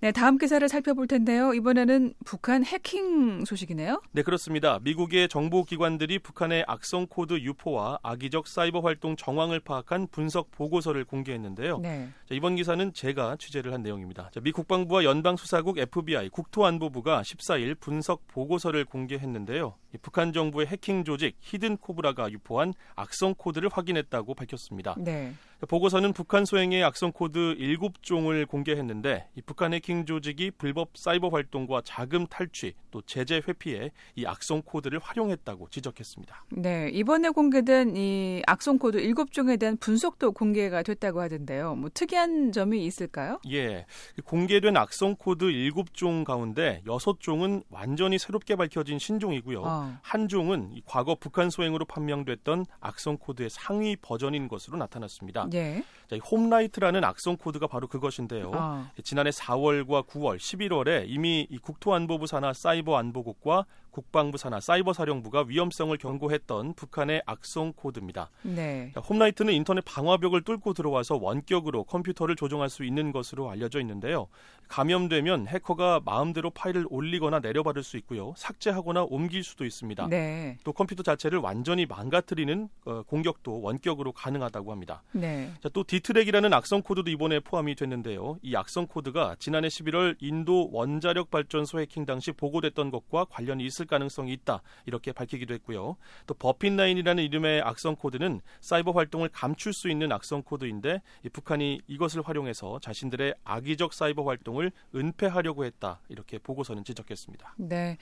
네, 0.00 0.12
다음 0.12 0.38
기사를 0.38 0.66
살펴볼 0.68 1.08
텐데요. 1.08 1.52
이번에는 1.54 2.14
북한 2.24 2.64
해킹 2.64 3.44
소식이네요. 3.44 4.00
네, 4.12 4.22
그렇습니다. 4.22 4.78
미국의 4.82 5.28
정보 5.28 5.64
기관들이 5.64 6.20
북한의 6.20 6.64
악성 6.68 7.08
코드 7.08 7.34
유포와 7.34 7.98
악의적 8.04 8.46
사이버 8.46 8.78
활동 8.78 9.16
정황을 9.16 9.58
파악한 9.58 10.06
분석 10.12 10.52
보고서를 10.52 11.04
공개했는데요. 11.04 11.78
네. 11.80 12.08
자, 12.28 12.34
이번 12.36 12.54
기사는 12.54 12.92
제가 12.92 13.36
취재를 13.40 13.72
한 13.72 13.82
내용입니다. 13.82 14.30
자, 14.32 14.38
미 14.40 14.52
국방부와 14.52 15.02
연방 15.02 15.36
수사국 15.36 15.78
FBI, 15.78 16.28
국토안보부가 16.28 17.22
14일 17.22 17.74
분석 17.80 18.28
보고서를 18.28 18.84
공개했는데요. 18.84 19.74
북한 20.00 20.32
정부의 20.32 20.68
해킹 20.68 21.02
조직 21.02 21.36
히든 21.40 21.78
코브라가 21.78 22.30
유포한 22.30 22.72
악성 22.94 23.34
코드를 23.34 23.68
확인했다고 23.72 24.34
밝혔습니다. 24.34 24.94
네. 24.98 25.32
보고서는 25.66 26.12
북한 26.12 26.44
소행의 26.44 26.84
악성 26.84 27.10
코드 27.10 27.56
7종을 27.58 28.46
공개했는데 28.46 29.28
이 29.34 29.42
북한 29.42 29.74
해킹 29.74 30.06
조직이 30.06 30.52
불법 30.52 30.90
사이버 30.94 31.30
활동과 31.30 31.82
자금 31.84 32.28
탈취 32.28 32.74
또 32.92 33.02
제재 33.02 33.42
회피에 33.46 33.90
이 34.14 34.24
악성 34.24 34.62
코드를 34.62 35.00
활용했다고 35.00 35.68
지적했습니다. 35.70 36.44
네, 36.50 36.90
이번에 36.92 37.30
공개된 37.30 37.96
이 37.96 38.42
악성 38.46 38.78
코드 38.78 38.98
7종에 38.98 39.58
대한 39.58 39.76
분석도 39.78 40.30
공개가 40.30 40.84
됐다고 40.84 41.20
하던데요. 41.20 41.74
뭐 41.74 41.90
특이한 41.92 42.52
점이 42.52 42.84
있을까요? 42.84 43.40
예. 43.50 43.84
공개된 44.24 44.76
악성 44.76 45.16
코드 45.16 45.46
7종 45.46 46.24
가운데 46.24 46.82
6종은 46.86 47.64
완전히 47.70 48.18
새롭게 48.18 48.54
밝혀진 48.54 49.00
신종이고요. 49.00 49.62
아. 49.66 49.98
한 50.02 50.28
종은 50.28 50.80
과거 50.86 51.16
북한 51.16 51.50
소행으로 51.50 51.84
판명됐던 51.84 52.64
악성 52.80 53.18
코드의 53.18 53.50
상위 53.50 53.96
버전인 53.96 54.46
것으로 54.46 54.78
나타났습니다. 54.78 55.47
예. 55.54 55.82
자, 56.08 56.16
이 56.16 56.20
홈라이트라는 56.20 57.04
악성 57.04 57.36
코드가 57.36 57.66
바로 57.66 57.86
그것인데요. 57.86 58.50
어. 58.54 58.90
지난해 59.04 59.30
4월과 59.30 60.06
9월, 60.06 60.38
11월에 60.38 61.04
이미 61.06 61.46
이 61.50 61.58
국토안보부 61.58 62.26
산하 62.26 62.54
사이버 62.54 62.96
안보국과 62.96 63.66
국방부 63.90 64.38
산하 64.38 64.60
사이버 64.60 64.92
사령부가 64.92 65.44
위험성을 65.48 65.96
경고했던 65.98 66.74
북한의 66.74 67.22
악성 67.26 67.72
코드입니다. 67.72 68.30
네. 68.42 68.92
자, 68.94 69.00
홈라이트는 69.00 69.52
인터넷 69.52 69.82
방화벽을 69.84 70.42
뚫고 70.42 70.72
들어와서 70.72 71.16
원격으로 71.16 71.84
컴퓨터를 71.84 72.36
조종할 72.36 72.70
수 72.70 72.84
있는 72.84 73.12
것으로 73.12 73.50
알려져 73.50 73.80
있는데요. 73.80 74.28
감염되면 74.68 75.48
해커가 75.48 76.02
마음대로 76.04 76.50
파일을 76.50 76.86
올리거나 76.90 77.40
내려받을 77.40 77.82
수 77.82 77.96
있고요. 77.96 78.34
삭제하거나 78.36 79.04
옮길 79.04 79.42
수도 79.42 79.64
있습니다. 79.64 80.06
네. 80.08 80.58
또 80.62 80.72
컴퓨터 80.72 81.02
자체를 81.02 81.38
완전히 81.38 81.84
망가뜨리는 81.86 82.68
어, 82.84 83.02
공격도 83.02 83.62
원격으로 83.62 84.12
가능하다고 84.12 84.70
합니다. 84.70 85.02
네. 85.12 85.50
자, 85.62 85.68
또 85.70 85.82
Dtrack이라는 85.82 86.52
악성 86.52 86.82
코드도 86.82 87.10
이번에 87.10 87.40
포함이 87.40 87.74
됐는데요. 87.74 88.38
이 88.42 88.54
악성 88.56 88.86
코드가 88.86 89.36
지난해 89.38 89.68
11월 89.68 90.16
인도 90.20 90.68
원자력 90.72 91.30
발전소 91.30 91.80
해킹 91.80 92.04
당시 92.04 92.32
보고됐던 92.32 92.90
것과 92.90 93.26
관련이 93.26 93.64
있을 93.64 93.86
가능성이 93.86 94.32
있다. 94.32 94.62
이렇게 94.86 95.12
밝히기도 95.12 95.54
했고요. 95.54 95.96
또 96.26 96.34
BUFFETLINE이라는 96.34 97.24
이름의 97.24 97.62
악성 97.62 97.96
코드는 97.96 98.40
사이버 98.60 98.92
활동을 98.92 99.28
감출 99.32 99.72
수 99.72 99.88
있는 99.88 100.12
악성 100.12 100.42
코드인데 100.42 101.00
이 101.24 101.28
북한이 101.28 101.80
이것을 101.86 102.22
활용해서 102.22 102.78
자신들의 102.80 103.34
악의적 103.44 103.94
사이버 103.94 104.24
활동을 104.24 104.72
은폐하려고 104.94 105.64
했다. 105.64 106.00
이렇게 106.08 106.38
보고서는 106.38 106.84
지적했습니다. 106.84 107.54
네. 107.56 107.96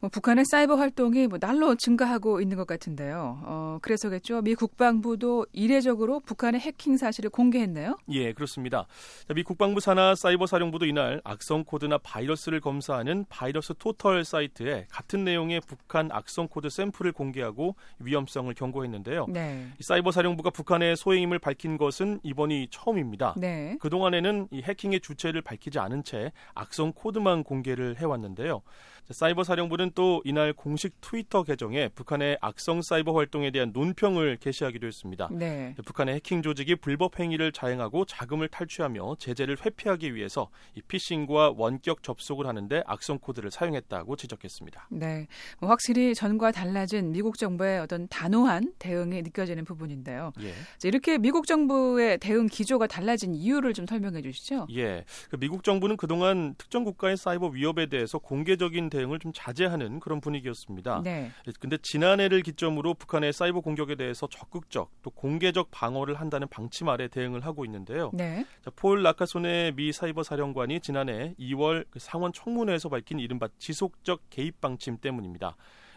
뭐 0.00 0.10
북한의 0.10 0.44
사이버 0.46 0.76
활동이 0.76 1.26
뭐 1.26 1.38
날로 1.38 1.74
증가하고 1.74 2.40
있는 2.40 2.56
것 2.56 2.66
같은데요. 2.66 3.42
어, 3.44 3.78
그래서겠죠. 3.82 4.42
미 4.42 4.54
국방부도 4.54 5.46
이례적으로 5.52 6.20
북한의 6.20 6.60
해킹 6.60 6.96
사실을 6.96 7.30
공개했네요. 7.36 7.98
예, 8.08 8.32
그렇습니다. 8.32 8.86
자, 9.28 9.34
미 9.34 9.42
국방부 9.42 9.80
산하 9.80 10.14
사이버 10.14 10.46
사령부도 10.46 10.86
이날 10.86 11.20
악성 11.22 11.64
코드나 11.64 11.98
바이러스를 11.98 12.60
검사하는 12.60 13.26
VirusTotal 13.28 14.24
사이트에 14.24 14.86
같은 14.90 15.24
내용의 15.24 15.60
북한 15.66 16.10
악성 16.10 16.48
코드 16.48 16.70
샘플을 16.70 17.12
공개하고 17.12 17.76
위험성을 17.98 18.52
경고했는데요. 18.54 19.26
네. 19.28 19.68
이 19.78 19.82
사이버 19.82 20.10
사령부가 20.10 20.50
북한의 20.50 20.96
소행임을 20.96 21.38
밝힌 21.38 21.76
것은 21.76 22.20
이번이 22.22 22.68
처음입니다. 22.70 23.34
네. 23.36 23.76
그동안에는 23.80 24.48
이 24.50 24.62
해킹의 24.62 25.00
주체를 25.00 25.42
밝히지 25.42 25.78
않은 25.78 26.02
채 26.04 26.32
악성 26.54 26.92
코드만 26.92 27.44
공개를 27.44 27.96
해왔는데요. 27.98 28.62
자, 29.06 29.14
사이버 29.14 29.44
사령부는 29.44 29.92
또 29.94 30.20
이날 30.24 30.52
공식 30.52 31.00
트위터 31.00 31.44
계정에 31.44 31.88
북한의 31.94 32.38
악성 32.40 32.82
사이버 32.82 33.12
활동에 33.12 33.52
대한 33.52 33.70
논평을 33.72 34.38
게시하기도 34.40 34.84
했습니다. 34.84 35.28
네. 35.30 35.76
북한의 35.84 36.16
해킹 36.16 36.42
조직이 36.42 36.74
불법 36.74 37.20
행위를 37.20 37.52
자행하고 37.52 38.04
자금을 38.04 38.48
탈취하며 38.48 39.14
제재를 39.20 39.58
회피하기 39.64 40.16
위해서 40.16 40.48
이 40.74 40.82
피싱과 40.82 41.54
원격 41.56 42.02
접속을 42.02 42.48
하는데 42.48 42.82
악성 42.84 43.20
코드를 43.20 43.52
사용했다고 43.52 44.16
지적했습니다. 44.16 44.88
네. 44.90 45.28
뭐 45.60 45.70
확실히 45.70 46.12
전과 46.12 46.50
달라진 46.50 47.12
미국 47.12 47.38
정부의 47.38 47.78
어떤 47.78 48.08
단호한 48.08 48.72
대응이 48.80 49.22
느껴지는 49.22 49.64
부분인데요. 49.64 50.32
예. 50.40 50.50
자, 50.78 50.88
이렇게 50.88 51.16
미국 51.16 51.46
정부의 51.46 52.18
대응 52.18 52.46
기조가 52.46 52.88
달라진 52.88 53.36
이유를 53.36 53.72
좀 53.72 53.86
설명해 53.86 54.22
주시죠. 54.22 54.66
예. 54.74 55.04
그 55.30 55.36
미국 55.36 55.62
정부는 55.62 55.96
그동안 55.96 56.56
특정 56.58 56.82
국가의 56.82 57.16
사이버 57.16 57.46
위협에 57.46 57.86
대해서 57.86 58.18
공개적인 58.18 58.90
대응을 58.96 59.18
좀 59.18 59.32
자제하는 59.34 60.00
그런 60.00 60.20
분위기였습니다. 60.20 61.02
네. 61.04 61.30
근데 61.60 61.76
지난해를 61.80 62.42
기점으로 62.42 62.94
북한의 62.94 63.32
사이버 63.32 63.60
공격에 63.60 63.94
대해서 63.94 64.26
적극적 64.26 64.90
또 65.02 65.10
공개적 65.10 65.70
방어를 65.70 66.14
한다는 66.14 66.48
방침 66.48 66.88
아래 66.88 67.08
대응을 67.08 67.44
하고 67.44 67.64
있는데요. 67.64 68.10
네. 68.14 68.46
자, 68.64 68.70
폴 68.74 69.02
라카손의 69.02 69.74
미 69.74 69.92
사이버 69.92 70.22
사령관이 70.22 70.80
지난해 70.80 71.34
2월 71.38 71.84
그 71.90 71.98
상원 71.98 72.32
청문회에서 72.32 72.88
밝힌 72.88 73.18
이른바 73.18 73.48
지속적 73.58 74.22
개입 74.30 74.60
방침 74.60 74.98
때문입니다. 74.98 75.56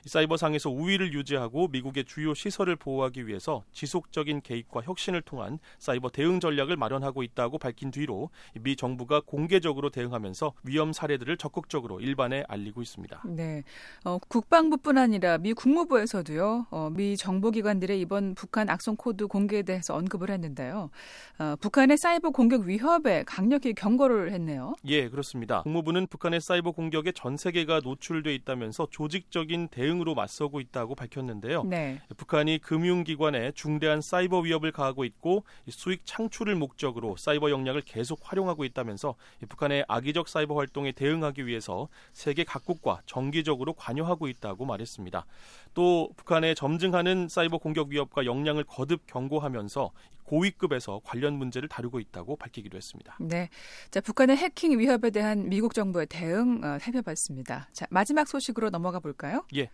이 0.09 0.11
사이버상에서 0.11 0.71
우위를 0.71 1.13
유지하고 1.13 1.67
미국의 1.67 2.05
주요 2.05 2.33
시설을 2.33 2.75
보호하기 2.77 3.27
위해서 3.27 3.63
지속적인 3.73 4.41
개입과 4.41 4.81
혁신을 4.81 5.21
통한 5.21 5.59
사이버 5.77 6.09
대응 6.09 6.39
전략을 6.39 6.77
마련하고 6.77 7.21
있다고 7.21 7.59
밝힌 7.59 7.91
뒤로 7.91 8.31
미 8.59 8.75
정부가 8.75 9.21
공개적으로 9.23 9.91
대응하면서 9.91 10.53
위험 10.63 10.93
사례들을 10.93 11.37
적극적으로 11.37 11.99
일반에 11.99 12.43
알리고 12.47 12.81
있습니다. 12.81 13.21
네. 13.27 13.61
어, 14.03 14.17
국방부뿐 14.27 14.97
아니라 14.97 15.37
미 15.37 15.53
국무부에서도요, 15.53 16.65
어, 16.71 16.89
미 16.91 17.15
정보기관들의 17.15 18.01
이번 18.01 18.33
북한 18.33 18.67
악성 18.67 18.95
코드 18.95 19.27
공개에 19.27 19.61
대해서 19.61 19.93
언급을 19.93 20.31
했는데요. 20.31 20.89
어, 21.37 21.55
북한의 21.61 21.97
사이버 21.99 22.31
공격 22.31 22.63
위협에 22.63 23.25
강력히 23.27 23.75
경고를 23.75 24.31
했네요. 24.31 24.73
예, 24.85 25.07
그렇습니다. 25.07 25.61
국무부는 25.61 26.07
북한의 26.07 26.41
사이버 26.41 26.71
공격에 26.71 27.11
전 27.11 27.37
세계가 27.37 27.81
노출돼 27.83 28.33
있다면서 28.33 28.87
조직적인 28.89 29.67
대응 29.67 29.98
으로 29.99 30.15
맞서고 30.15 30.59
있다고 30.59 30.95
밝혔는데요. 30.95 31.63
네. 31.63 32.01
북한이 32.15 32.59
금융기관에 32.59 33.51
중대한 33.51 34.01
사이버 34.01 34.39
위협을 34.39 34.71
가하고 34.71 35.03
있고 35.03 35.43
이 35.65 35.71
수익 35.71 36.05
창출을 36.05 36.55
목적으로 36.55 37.17
사이버 37.17 37.51
역량을 37.51 37.81
계속 37.81 38.19
활용하고 38.21 38.63
있다면서 38.65 39.15
이 39.43 39.45
북한의 39.45 39.85
악의적 39.87 40.29
사이버 40.29 40.55
활동에 40.55 40.91
대응하기 40.91 41.45
위해서 41.47 41.89
세계 42.13 42.43
각국과 42.43 43.01
정기적으로 43.05 43.73
관여하고 43.73 44.27
있다고 44.27 44.65
말했습니다. 44.65 45.25
또 45.79 46.09
북한의 46.17 46.55
점증하는 46.55 47.29
사이버 47.29 47.57
공격 47.57 47.87
위협과 47.87 48.25
역량을 48.25 48.65
거듭 48.65 49.07
경고하면서 49.07 49.91
고위급에서 50.25 50.99
관련 51.05 51.35
문제를 51.35 51.69
다루고 51.69 52.01
있다고 52.01 52.35
밝히기도 52.35 52.75
했습니다. 52.75 53.15
네. 53.21 53.47
자, 53.89 54.01
북한의 54.01 54.35
해킹 54.35 54.77
위협에 54.77 55.09
대한 55.09 55.47
미국 55.47 55.73
정부의 55.73 56.07
대응 56.07 56.61
어, 56.65 56.77
살펴봤습니다. 56.79 57.69
자, 57.71 57.87
마지막 57.91 58.27
소식으로 58.27 58.71
넘어가 58.71 58.99
볼까요? 58.99 59.45
예. 59.55 59.69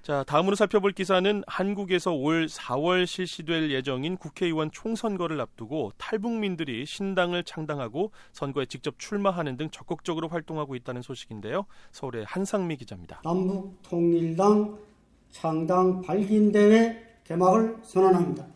자, 0.00 0.24
다음으로 0.24 0.56
살펴볼 0.56 0.92
기사는 0.92 1.44
한국에서 1.46 2.14
올 2.14 2.46
4월 2.46 3.04
실시될 3.04 3.70
예정인 3.70 4.16
국회의원 4.16 4.70
총선거를 4.70 5.38
앞두고 5.42 5.92
탈북민들이 5.98 6.86
신당을 6.86 7.44
창당하고 7.44 8.12
선거에 8.32 8.64
직접 8.64 8.98
출마하는 8.98 9.58
등 9.58 9.68
적극적으로 9.68 10.28
활동하고 10.28 10.74
있다는 10.74 11.02
소식인데요. 11.02 11.66
서울의 11.92 12.24
한상미 12.24 12.78
기자입니다. 12.78 13.20
남북 13.22 13.78
통일당 13.82 14.89
창당 15.30 16.02
발긴대회 16.02 17.10
개막을 17.24 17.76
선언합니다. 17.82 18.46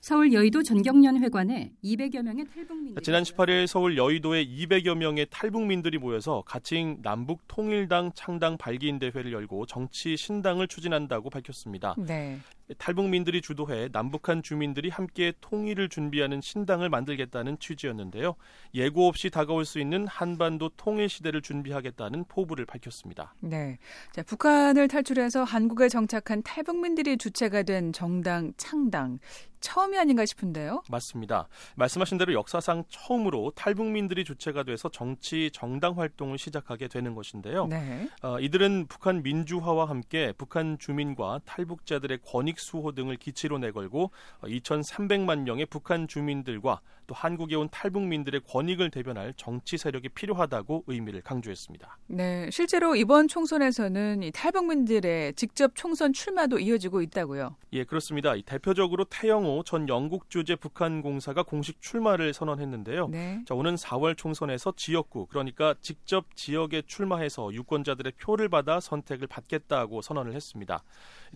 서울 0.00 0.32
여의도 0.32 0.62
전경련 0.62 1.22
회관에 1.22 1.70
200여 1.84 2.22
명의 2.22 2.46
탈북민들이 2.46 3.04
지난 3.04 3.22
18일 3.24 3.66
서울 3.66 3.98
여의도에 3.98 4.46
200여 4.46 4.96
명의 4.96 5.26
탈북민들이 5.28 5.98
모여서 5.98 6.42
가칭 6.46 7.02
남북 7.02 7.42
통일당 7.46 8.12
창당 8.14 8.56
발기인 8.56 8.98
대회를 8.98 9.34
열고 9.34 9.66
정치 9.66 10.16
신당을 10.16 10.66
추진한다고 10.66 11.28
밝혔습니다. 11.28 11.94
네. 11.98 12.38
탈북민들이 12.76 13.40
주도해 13.40 13.88
남북한 13.92 14.42
주민들이 14.42 14.90
함께 14.90 15.32
통일을 15.40 15.88
준비하는 15.88 16.40
신당을 16.40 16.90
만들겠다는 16.90 17.58
취지였는데요. 17.58 18.34
예고 18.74 19.08
없이 19.08 19.30
다가올 19.30 19.64
수 19.64 19.80
있는 19.80 20.06
한반도 20.06 20.68
통일 20.76 21.08
시대를 21.08 21.40
준비하겠다는 21.40 22.26
포부를 22.28 22.66
밝혔습니다. 22.66 23.34
네. 23.40 23.78
자, 24.12 24.22
북한을 24.22 24.88
탈출해서 24.88 25.44
한국에 25.44 25.88
정착한 25.88 26.42
탈북민들이 26.42 27.16
주체가 27.16 27.62
된 27.62 27.92
정당 27.92 28.52
창당. 28.56 29.18
처음이 29.60 29.98
아닌가 29.98 30.24
싶은데요. 30.24 30.82
맞습니다. 30.88 31.48
말씀하신 31.76 32.18
대로 32.18 32.32
역사상 32.32 32.84
처음으로 32.88 33.52
탈북민들이 33.56 34.24
주체가 34.24 34.62
돼서 34.62 34.88
정치 34.88 35.50
정당 35.52 35.98
활동을 35.98 36.38
시작하게 36.38 36.88
되는 36.88 37.14
것인데요. 37.14 37.66
네. 37.66 38.08
어, 38.22 38.38
이들은 38.38 38.86
북한 38.88 39.22
민주화와 39.22 39.88
함께 39.88 40.32
북한 40.38 40.78
주민과 40.78 41.40
탈북자들의 41.44 42.18
권익 42.24 42.57
수호 42.58 42.92
등을 42.92 43.16
기치로 43.16 43.58
내걸고 43.58 44.10
2,300만 44.42 45.40
명의 45.40 45.66
북한 45.66 46.08
주민들과 46.08 46.80
또 47.08 47.14
한국에 47.14 47.56
온 47.56 47.68
탈북민들의 47.70 48.42
권익을 48.46 48.90
대변할 48.90 49.32
정치 49.36 49.78
세력이 49.78 50.10
필요하다고 50.10 50.84
의미를 50.86 51.22
강조했습니다. 51.22 51.98
네. 52.08 52.50
실제로 52.50 52.94
이번 52.94 53.28
총선에서는 53.28 54.22
이 54.22 54.30
탈북민들의 54.30 55.32
직접 55.34 55.72
총선 55.74 56.12
출마도 56.12 56.58
이어지고 56.58 57.00
있다고요. 57.00 57.56
예, 57.72 57.84
그렇습니다. 57.84 58.34
이 58.34 58.42
대표적으로 58.42 59.04
태영호 59.04 59.62
전 59.64 59.88
영국 59.88 60.28
주재 60.28 60.54
북한 60.54 61.00
공사가 61.00 61.42
공식 61.42 61.80
출마를 61.80 62.34
선언했는데요. 62.34 63.08
네. 63.08 63.42
자, 63.46 63.54
오는 63.54 63.74
4월 63.74 64.14
총선에서 64.16 64.74
지역구 64.76 65.26
그러니까 65.26 65.74
직접 65.80 66.36
지역에 66.36 66.82
출마해서 66.82 67.54
유권자들의 67.54 68.12
표를 68.20 68.50
받아 68.50 68.80
선택을 68.80 69.26
받겠다고 69.28 70.02
선언을 70.02 70.34
했습니다. 70.34 70.82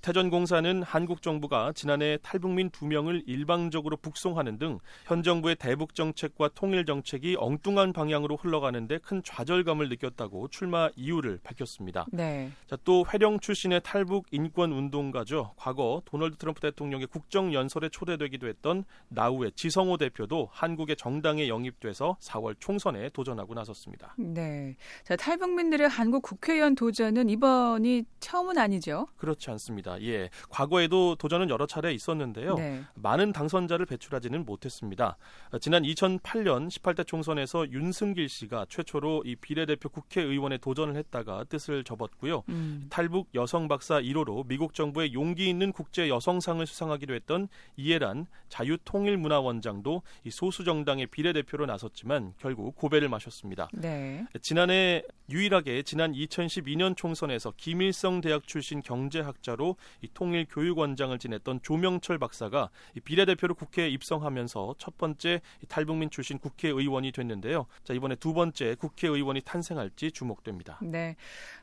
태전공사는 0.00 0.82
한국 0.82 1.22
정부가 1.22 1.72
지난해 1.74 2.18
탈북민 2.22 2.70
두 2.70 2.86
명을 2.86 3.22
일방적으로 3.26 3.96
북송하는 3.96 4.58
등 4.58 4.78
현 5.06 5.22
정부의 5.22 5.56
대북 5.56 5.94
정책과 5.94 6.50
통일 6.54 6.84
정책이 6.84 7.36
엉뚱한 7.38 7.92
방향으로 7.92 8.36
흘러가는데 8.36 8.98
큰 8.98 9.22
좌절감을 9.22 9.88
느꼈다고 9.88 10.48
출마 10.48 10.88
이유를 10.96 11.40
밝혔습니다. 11.42 12.06
네. 12.12 12.50
자, 12.66 12.76
또 12.84 13.04
회령 13.12 13.40
출신의 13.40 13.80
탈북 13.84 14.26
인권 14.30 14.72
운동가죠. 14.72 15.54
과거 15.56 16.02
도널드 16.04 16.36
트럼프 16.36 16.60
대통령의 16.60 17.06
국정 17.06 17.52
연설에 17.52 17.88
초대되기도 17.88 18.46
했던 18.48 18.84
나우의 19.08 19.52
지성호 19.52 19.96
대표도 19.98 20.48
한국의 20.52 20.96
정당에 20.96 21.48
영입돼서 21.48 22.16
4월 22.20 22.56
총선에 22.58 23.10
도전하고 23.10 23.54
나섰습니다. 23.54 24.14
네. 24.18 24.76
자, 25.04 25.16
탈북민들의 25.16 25.88
한국 25.88 26.22
국회의원 26.22 26.74
도전은 26.74 27.28
이번이 27.28 28.04
처음은 28.20 28.58
아니죠? 28.58 29.08
그렇지 29.16 29.50
않습니다. 29.50 29.81
예. 30.02 30.30
과거에도 30.48 31.14
도전은 31.16 31.50
여러 31.50 31.66
차례 31.66 31.92
있었는데요. 31.92 32.54
네. 32.54 32.82
많은 32.94 33.32
당선자를 33.32 33.86
배출하지는 33.86 34.44
못했습니다. 34.44 35.16
지난 35.60 35.82
2008년 35.82 36.68
18대 36.68 37.06
총선에서 37.06 37.70
윤승길 37.70 38.28
씨가 38.28 38.66
최초로 38.68 39.22
이 39.26 39.36
비례대표 39.36 39.88
국회의원에 39.88 40.58
도전을 40.58 40.96
했다가 40.96 41.44
뜻을 41.44 41.84
접었고요. 41.84 42.42
음. 42.48 42.86
탈북 42.90 43.28
여성 43.34 43.68
박사 43.68 44.00
1호로 44.00 44.46
미국 44.46 44.74
정부의 44.74 45.14
용기 45.14 45.48
있는 45.48 45.72
국제 45.72 46.08
여성상을 46.08 46.64
수상하기도 46.66 47.14
했던 47.14 47.48
이해란 47.76 48.26
자유통일문화원장도 48.48 50.02
이 50.24 50.30
소수 50.30 50.64
정당의 50.64 51.06
비례대표로 51.06 51.66
나섰지만 51.66 52.34
결국 52.38 52.74
고배를 52.76 53.08
마셨습니다. 53.08 53.68
네. 53.72 54.26
지난해 54.40 55.02
유일하게 55.30 55.82
지난 55.82 56.12
2012년 56.12 56.96
총선에서 56.96 57.52
김일성 57.56 58.20
대학 58.20 58.46
출신 58.46 58.82
경제학자로 58.82 59.71
이 60.00 60.08
통일 60.12 60.46
교육원장을 60.48 61.18
지냈던 61.18 61.60
조명철 61.62 62.18
박사가 62.18 62.70
이 62.96 63.00
비례대표로 63.00 63.54
국회에 63.54 63.88
입성하면서 63.88 64.76
첫 64.78 64.96
번째 64.98 65.40
이 65.62 65.66
탈북민 65.66 66.10
출신 66.10 66.38
국회의원이 66.38 67.12
됐는데요. 67.12 67.66
자 67.84 67.94
이번에 67.94 68.16
두 68.16 68.32
번째 68.34 68.74
국회의원이 68.76 69.42
탄생할지 69.42 70.12
주목됩니다. 70.12 70.78
네. 70.82 71.16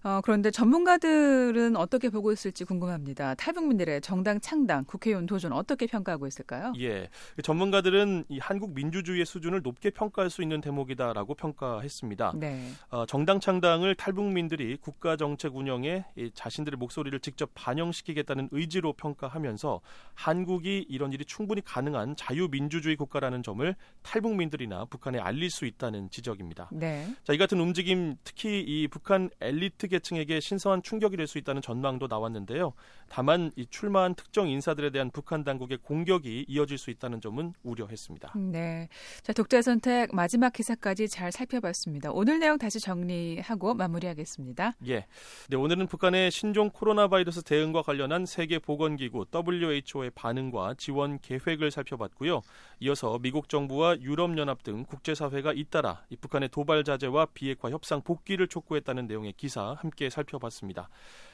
어, 0.03 0.21
그런데 0.23 0.51
전문가들은 0.51 1.75
어떻게 1.75 2.09
보고 2.09 2.31
있을지 2.31 2.65
궁금합니다. 2.65 3.35
탈북민들의 3.35 4.01
정당 4.01 4.39
창당, 4.39 4.85
국회의원 4.85 5.25
도전 5.25 5.53
어떻게 5.53 5.87
평가하고 5.87 6.27
있을까요? 6.27 6.73
예, 6.79 7.09
전문가들은 7.43 8.25
이 8.29 8.39
한국 8.39 8.73
민주주의의 8.73 9.25
수준을 9.25 9.61
높게 9.61 9.89
평가할 9.89 10.29
수 10.29 10.41
있는 10.41 10.61
대목이다라고 10.61 11.35
평가했습니다. 11.35 12.33
네. 12.35 12.71
어, 12.89 13.05
정당 13.05 13.39
창당을 13.39 13.95
탈북민들이 13.95 14.77
국가 14.77 15.17
정책 15.17 15.55
운영에 15.55 16.05
이 16.15 16.31
자신들의 16.33 16.77
목소리를 16.77 17.19
직접 17.19 17.49
반영시 17.53 17.98
키겠다는 18.03 18.49
의지로 18.51 18.93
평가하면서 18.93 19.79
한국이 20.13 20.85
이런 20.89 21.13
일이 21.13 21.23
충분히 21.23 21.61
가능한 21.63 22.15
자유민주주의 22.17 22.95
국가라는 22.97 23.43
점을 23.43 23.75
탈북민들이나 24.01 24.85
북한에 24.85 25.19
알릴 25.19 25.49
수 25.49 25.65
있다는 25.65 26.09
지적입니다. 26.09 26.69
네. 26.73 27.07
자, 27.23 27.31
이 27.33 27.37
같은 27.37 27.59
움직임 27.59 28.17
특히 28.25 28.59
이 28.61 28.87
북한 28.89 29.29
엘리트 29.39 29.87
계층에게 29.87 30.41
신선한 30.41 30.83
충격이 30.83 31.15
될 31.15 31.29
수 31.29 31.37
있다는 31.37 31.61
전망도 31.61 32.07
나왔는데요. 32.07 32.73
다만 33.07 33.51
이 33.55 33.65
출마한 33.69 34.15
특정 34.15 34.49
인사들에 34.49 34.89
대한 34.89 35.11
북한 35.11 35.43
당국의 35.43 35.77
공격이 35.77 36.45
이어질 36.47 36.77
수 36.77 36.89
있다는 36.89 37.21
점은 37.21 37.53
우려했습니다. 37.63 38.33
네. 38.35 38.89
자, 39.21 39.31
독자 39.31 39.61
선택 39.61 40.13
마지막 40.13 40.51
기사까지 40.51 41.07
잘 41.07 41.31
살펴봤습니다. 41.31 42.11
오늘 42.11 42.39
내용 42.39 42.57
다시 42.57 42.79
정리하고 42.79 43.75
마무리하겠습니다. 43.75 44.75
예. 44.87 45.05
네, 45.47 45.55
오늘은 45.55 45.87
북한의 45.87 46.31
신종 46.31 46.69
코로나 46.71 47.07
바이러스 47.07 47.43
대응과 47.43 47.83
관련한 47.89 48.27
세계 48.27 48.59
보건기구 48.59 49.25
WHO의 49.33 50.11
반응과 50.13 50.75
지원 50.77 51.17
계획을 51.21 51.71
살펴봤고요. 51.71 52.43
이어서 52.81 53.17
미국 53.17 53.49
정부와 53.49 53.99
유럽 54.01 54.37
연합 54.37 54.61
등 54.61 54.85
국제사회가 54.85 55.53
잇따라 55.53 56.03
이 56.11 56.15
북한의 56.15 56.49
도발 56.49 56.83
자제와 56.83 57.29
비핵화 57.33 57.71
협상 57.71 58.03
복귀를 58.03 58.47
촉구했다는 58.47 59.07
내용의 59.07 59.33
기사 59.35 59.75
함께 59.79 60.11
살펴봤습니다. 60.11 60.87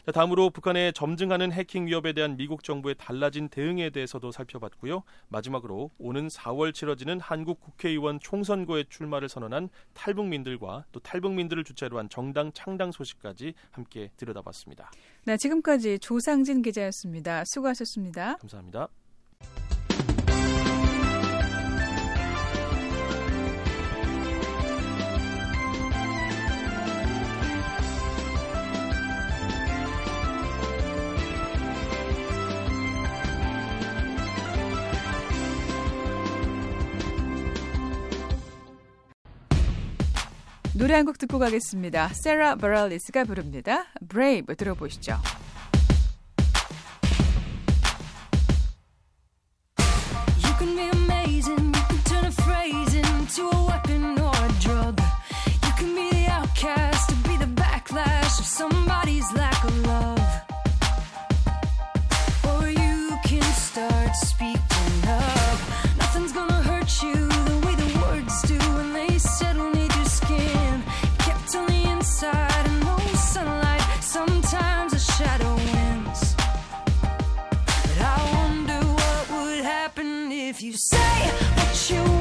자, 0.06 0.12
다음으로 0.12 0.52
북한의 0.52 0.94
점증하는 0.94 1.52
해킹 1.52 1.88
위협에 1.88 2.14
대한 2.14 2.38
미국 2.38 2.64
정부의 2.64 2.94
달라진 2.96 3.50
대응에 3.50 3.90
대해서도 3.90 4.32
살펴봤고요. 4.32 5.02
마지막으로 5.30 5.90
오는 5.98 6.28
4월 6.28 6.76
치러지는 6.76 7.20
한국 7.20 7.60
국회의원 7.60 8.20
총선거에 8.20 8.84
출마를 8.88 9.30
선언한 9.30 9.70
탈북민들과 9.96 10.86
또 10.92 11.00
탈북민들을 11.00 11.64
주체로 11.64 11.98
한 11.98 12.08
정당 12.08 12.52
창당 12.54 12.92
소식까지 12.92 13.56
함께 13.72 14.12
들여다봤습니다. 14.16 14.92
네, 15.26 15.38
지금까지 15.38 15.98
조상진 15.98 16.62
기자였습니다. 16.62 17.44
수고하셨습니다. 17.46 18.36
감사합니다. 18.38 18.90
노래 40.86 40.94
한 40.94 41.04
곡 41.04 41.18
듣고 41.18 41.40
가겠습니다. 41.40 42.10
세라 42.10 42.58
버랄리스가 42.58 43.24
부릅니다. 43.24 43.86
브레이브 44.08 44.56
들어보시죠. 44.56 45.18
you 80.66 80.74
say 80.74 81.30
what 81.58 81.92
you 81.92 82.15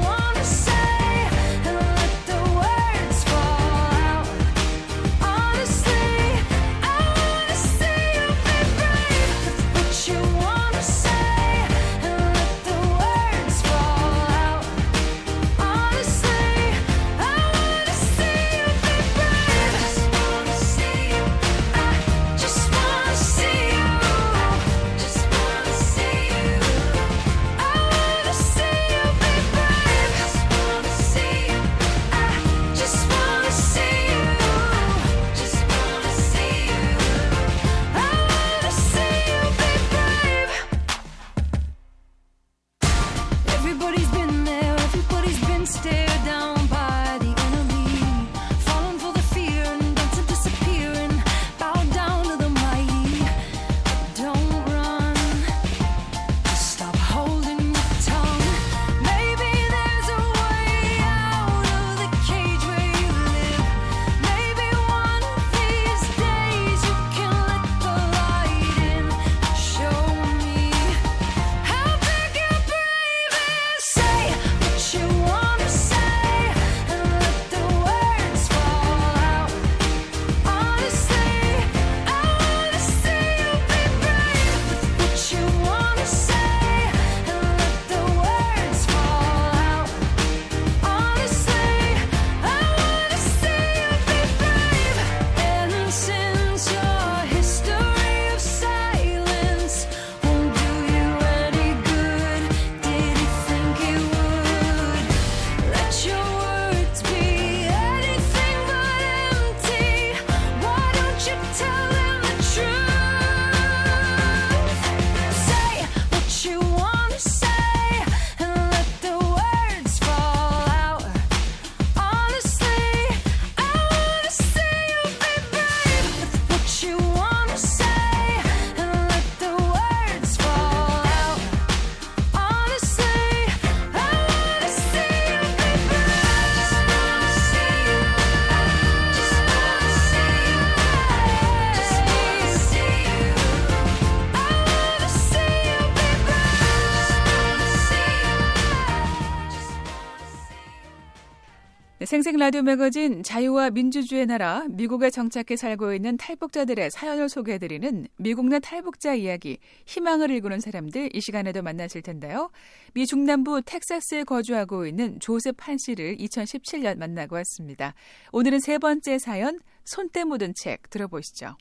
라디오 152.45 152.61
매거진 152.61 153.23
자유와 153.23 153.71
민주주의 153.71 154.23
나라 154.27 154.67
미국에 154.69 155.09
정착해 155.09 155.55
살고 155.57 155.95
있는 155.95 156.15
탈북자들의 156.15 156.91
사연을 156.91 157.27
소개해드리는 157.27 158.07
미국 158.17 158.49
내 158.49 158.59
탈북자 158.59 159.15
이야기 159.15 159.57
희망을 159.87 160.29
일구는 160.29 160.59
사람들 160.59 161.15
이 161.15 161.21
시간에도 161.21 161.63
만나실 161.63 162.03
텐데요. 162.03 162.51
미 162.93 163.07
중남부 163.07 163.63
텍사스에 163.65 164.25
거주하고 164.25 164.85
있는 164.85 165.19
조셉 165.19 165.55
한 165.57 165.79
씨를 165.79 166.17
2017년 166.17 166.99
만나고 166.99 167.33
왔습니다. 167.37 167.95
오늘은 168.31 168.59
세 168.59 168.77
번째 168.77 169.17
사연 169.17 169.57
손때 169.83 170.23
묻은 170.23 170.53
책 170.55 170.87
들어보시죠. 170.91 171.57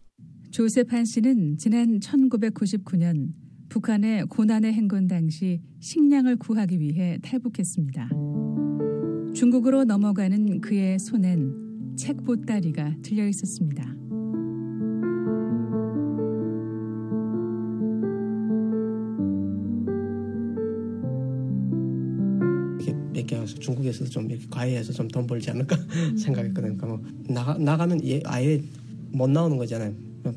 조셉 0.50 0.92
한 0.92 1.06
씨는 1.06 1.56
지난 1.56 1.98
1999년 1.98 3.28
북한의 3.70 4.26
고난의 4.26 4.74
행군 4.74 5.06
당시 5.06 5.62
식량을 5.80 6.36
구하기 6.36 6.78
위해 6.78 7.18
탈북했습니다. 7.22 8.10
중국으로 9.34 9.84
넘어가는 9.84 10.60
그의 10.60 10.98
손엔 10.98 11.96
책 11.96 12.24
보따리가 12.24 12.96
들려 13.02 13.26
있었습니다. 13.28 13.94
해서 23.44 23.58
중국에서도 23.58 24.10
좀 24.10 24.30
이렇게 24.30 24.46
과외해서 24.50 24.92
좀 24.92 25.08
돈 25.08 25.26
벌지 25.26 25.50
않을까 25.50 25.76
생각했거든요. 26.18 26.76
그러니까 26.76 26.86
뭐 26.86 27.00
나가 27.28 27.56
나가면 27.56 28.00
아예 28.24 28.60
못 29.12 29.30
나오는 29.30 29.56
거잖아요. 29.56 29.92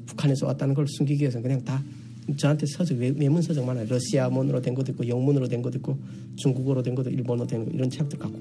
북한에서 0.06 0.46
왔다는 0.46 0.76
걸 0.76 0.86
숨기기 0.88 1.22
위해서 1.22 1.42
그냥 1.42 1.64
다 1.64 1.82
저한테 2.36 2.66
서적 2.66 2.98
외, 2.98 3.12
문 3.12 3.42
서적 3.42 3.66
많아요. 3.66 3.88
러시아문으로 3.90 4.62
된 4.62 4.76
것도 4.76 4.92
있고 4.92 5.08
영문으로 5.08 5.48
된 5.48 5.62
것도 5.62 5.78
있고 5.78 5.98
중국어로 6.36 6.84
된 6.84 6.94
것도 6.94 7.10
일본어로 7.10 7.48
된 7.48 7.66
거, 7.66 7.72
이런 7.72 7.90
책들 7.90 8.20
갖고 8.20 8.38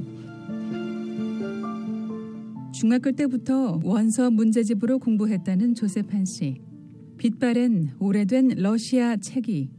중학교 2.76 3.10
때부터 3.10 3.80
원서 3.82 4.30
문제집으로 4.30 4.98
공부했다는 4.98 5.74
조세판 5.74 6.26
씨. 6.26 6.60
빛바랜 7.16 7.92
오래된 7.98 8.48
러시아 8.58 9.16
책이 9.16 9.70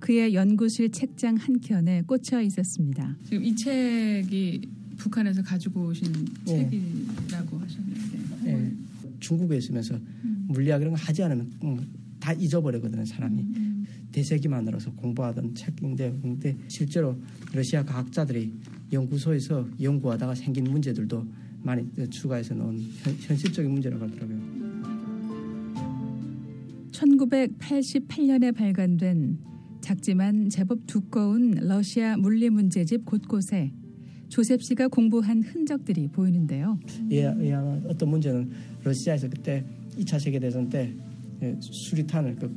그의 0.00 0.34
연구실 0.34 0.90
책장 0.90 1.36
한 1.36 1.60
켠에 1.60 2.02
꽂혀 2.02 2.40
있었습니다. 2.40 3.16
지금 3.22 3.44
이 3.44 3.54
책이 3.54 4.62
북한에서 4.96 5.42
가지고 5.42 5.86
오신 5.86 6.12
네. 6.46 6.68
책이라고 6.68 7.56
하셨는데. 7.56 8.18
네. 8.42 8.72
중국에 9.20 9.56
있으면서 9.58 9.94
음. 9.94 10.46
물리학 10.48 10.80
이런 10.80 10.92
거 10.94 10.98
하지 11.00 11.22
않으면 11.22 11.52
음, 11.62 11.86
다 12.18 12.32
잊어버리거든요 12.32 13.04
사람이 13.04 13.38
음. 13.42 13.86
대세기만으로서 14.10 14.90
공부하던 14.94 15.54
책인데 15.54 16.18
근데 16.20 16.56
실제로 16.66 17.16
러시아 17.52 17.84
과학자들이 17.84 18.52
연구소에서 18.92 19.68
연구하다가 19.80 20.34
생긴 20.34 20.64
문제들도 20.64 21.24
많이 21.62 21.86
추가해서 22.10 22.54
넣은 22.54 22.78
현, 23.02 23.36
실적인 23.36 23.70
문제라고 23.70 24.04
하더라고요. 24.04 24.38
1988년에 26.92 28.54
발간된 28.54 29.38
작지만 29.80 30.48
제법 30.48 30.86
두꺼운 30.86 31.52
러시아 31.52 32.16
물리 32.16 32.50
문제집 32.50 33.04
곳곳에 33.04 33.72
조셉 34.28 34.62
씨가 34.62 34.88
공부한 34.88 35.42
흔적들이 35.42 36.08
보이는데요. 36.08 36.78
예, 37.10 37.24
예, 37.40 37.54
어떤 37.54 38.10
문제는 38.10 38.50
러시아에서 38.84 39.28
그때 39.28 39.64
2차 39.98 40.20
세계 40.20 40.38
대전 40.38 40.68
때 40.68 40.92
예, 40.94 41.09
수리탄을 41.60 42.36
그 42.36 42.56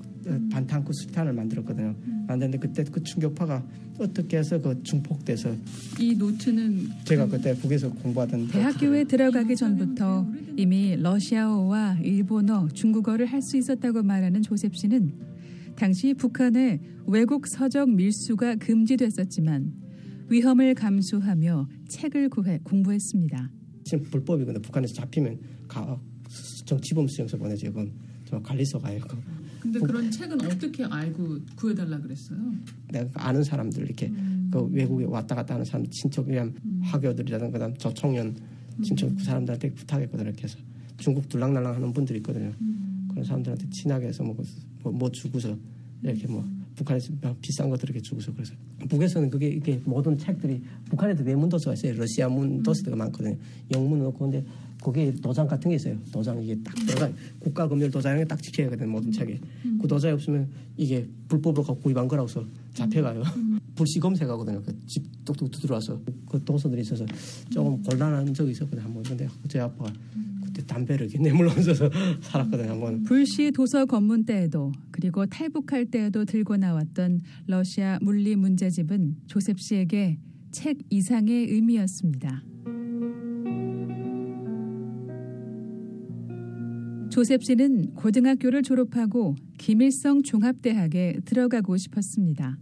반탄크 0.52 0.91
수리탄을 0.93 1.34
만들었거든요. 1.34 1.96
만드는데 2.28 2.58
그때 2.60 2.84
그 2.84 3.02
충격파가 3.04 3.65
어떻게 4.00 4.38
해서 4.38 4.60
그 4.62 4.82
중폭돼서 4.84 5.56
이 6.00 6.15
노트는 6.15 6.89
제가 7.06 7.28
그때 7.28 7.56
북에서 7.56 7.91
공부하던 7.91 8.48
대학교에 8.48 9.04
들어가기 9.04 9.56
전부터 9.56 10.28
이미 10.58 10.96
러시아어와 10.96 12.00
일본어, 12.04 12.67
중국어를 12.69 13.26
할 13.28 13.41
수 13.41 13.58
있었다고 13.58 14.04
말하는 14.04 14.41
조셉 14.41 14.76
씨는 14.76 15.13
당시 15.76 16.13
북한의 16.13 16.80
외국 17.08 17.48
서적 17.48 17.89
밀수가 17.89 18.56
금지됐었지만 18.56 19.74
위험을 20.30 20.74
감수하며 20.76 21.67
책을 21.89 22.30
구해 22.30 22.60
공부했습니다. 22.63 23.50
지금 23.84 24.04
불법이거든요. 24.06 24.62
북한에서 24.62 24.93
잡히면 24.93 25.39
가, 25.67 26.00
정치범 26.65 27.08
수용소 27.08 27.38
보내죠. 27.38 27.67
그건 27.67 27.91
저 28.25 28.41
관리소 28.41 28.79
가요. 28.79 28.99
근데 29.59 29.79
부, 29.79 29.88
그런 29.88 30.12
책은 30.12 30.41
어떻게 30.45 30.83
알고 30.83 31.39
구해달라 31.55 31.99
그랬어요? 31.99 32.39
내가 32.91 33.09
아는 33.27 33.43
사람들 33.43 33.83
이렇게 33.86 34.07
음. 34.07 34.49
그 34.51 34.62
외국에 34.65 35.05
왔다 35.05 35.36
갔다 35.36 35.53
하는 35.53 35.65
사람 35.65 35.88
친척이랑 35.89 36.53
음. 36.63 36.81
화교들이라든가 36.83 37.53
그다음 37.53 37.75
저청년 37.77 38.36
친척 38.83 39.09
음. 39.09 39.15
그 39.17 39.23
사람들한테 39.23 39.73
부탁했거든요. 39.73 40.29
이렇게 40.29 40.43
해서 40.43 40.57
중국 40.97 41.29
둘랑날랑 41.29 41.75
하는 41.75 41.93
분들이 41.93 42.19
있거든요. 42.19 42.51
음. 42.59 43.07
그런 43.09 43.23
사람들한테 43.23 43.69
친하게 43.69 44.07
해서 44.07 44.23
뭐, 44.23 44.36
뭐, 44.81 44.91
뭐 44.91 45.12
주고서 45.12 45.55
이렇게 46.03 46.27
뭐 46.27 46.45
북한에서 46.75 47.13
비싼 47.41 47.69
것들 47.69 47.89
이렇게 47.89 48.01
주고서 48.01 48.33
그래서 48.33 48.53
북에서는 48.89 49.29
그게 49.29 49.47
이게 49.47 49.81
모든 49.86 50.17
책들이 50.17 50.62
북한에도 50.89 51.23
외문 51.23 51.49
도서가 51.49 51.73
있어요. 51.73 51.93
러시아 51.95 52.27
문 52.27 52.62
도서가 52.63 52.95
많거든요. 52.95 53.38
영문은 53.71 54.07
없고 54.07 54.29
근데 54.29 54.45
거기에 54.84 55.13
도장 55.22 55.48
같은 55.48 55.69
게 55.69 55.78
있어요. 55.78 55.98
도장 56.12 56.41
이게 56.43 56.56
딱 56.63 56.76
도장 56.76 57.13
국가 57.39 57.67
검열 57.67 57.89
도장에 57.89 58.26
딱 58.26 58.41
찍혀야 58.41 58.69
되는 58.69 58.89
모든 58.89 59.12
책에 59.12 59.39
음. 59.65 59.80
그 59.82 59.88
도장이 59.88 60.13
없으면 60.13 60.50
이게 60.76 61.08
불법으로 61.30 61.63
갖고 61.63 61.82
구입한 61.82 62.08
거라고 62.08 62.28
서 62.28 62.46
잡혀가요. 62.74 63.24
음. 63.38 63.60
불시 63.76 64.00
검색하거든요. 64.00 64.62
그 64.62 64.74
집 64.86 65.04
뚝뚝 65.26 65.52
들어와서 65.52 66.00
그 66.30 66.43
도서들이 66.43 66.82
있어서 66.82 67.06
조금 67.50 67.82
곤란한 67.84 68.34
적이 68.34 68.52
있었거든요. 68.52 68.84
한번 68.84 69.04
근데 69.04 69.28
제 69.48 69.60
아빠가 69.60 69.91
그때 70.43 70.62
담배를 70.65 71.08
이렇게 71.08 71.17
내물면서 71.24 71.74
살았거든요. 72.22 72.69
한번 72.72 73.04
불시 73.04 73.52
도서 73.52 73.86
검문 73.86 74.26
때에도 74.26 74.72
그리고 74.91 75.26
탈북할 75.26 75.86
때에도 75.86 76.26
들고 76.26 76.58
나왔던 76.58 77.22
러시아 77.48 78.00
물리 78.02 78.36
문제집은 78.36 79.15
조셉 79.28 79.60
씨에게 79.60 80.19
책 80.52 80.78
이상의 80.89 81.50
의미였습니다. 81.50 82.43
조셉 87.13 87.43
씨는 87.43 87.93
고등학교를 87.93 88.63
졸업하고 88.63 89.36
김일성 89.60 90.23
종합대학에 90.23 91.19
들어가고 91.26 91.78
싶었습니다. 91.78 92.58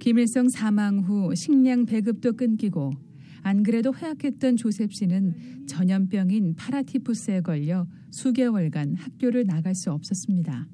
김일성 0.00 0.48
사망 0.48 0.98
후 0.98 1.32
식량 1.36 1.86
배급도 1.86 2.32
끊기고 2.32 2.90
안 3.42 3.62
그래도 3.62 3.92
허약했던 3.92 4.56
조셉 4.56 4.92
씨는 4.92 5.66
전염병인 5.68 6.56
파라티푸스에 6.56 7.42
걸려 7.42 7.86
수개월간 8.10 8.96
학교를 8.96 9.46
나갈 9.46 9.76
수 9.76 9.92
없었습니다. 9.92 10.66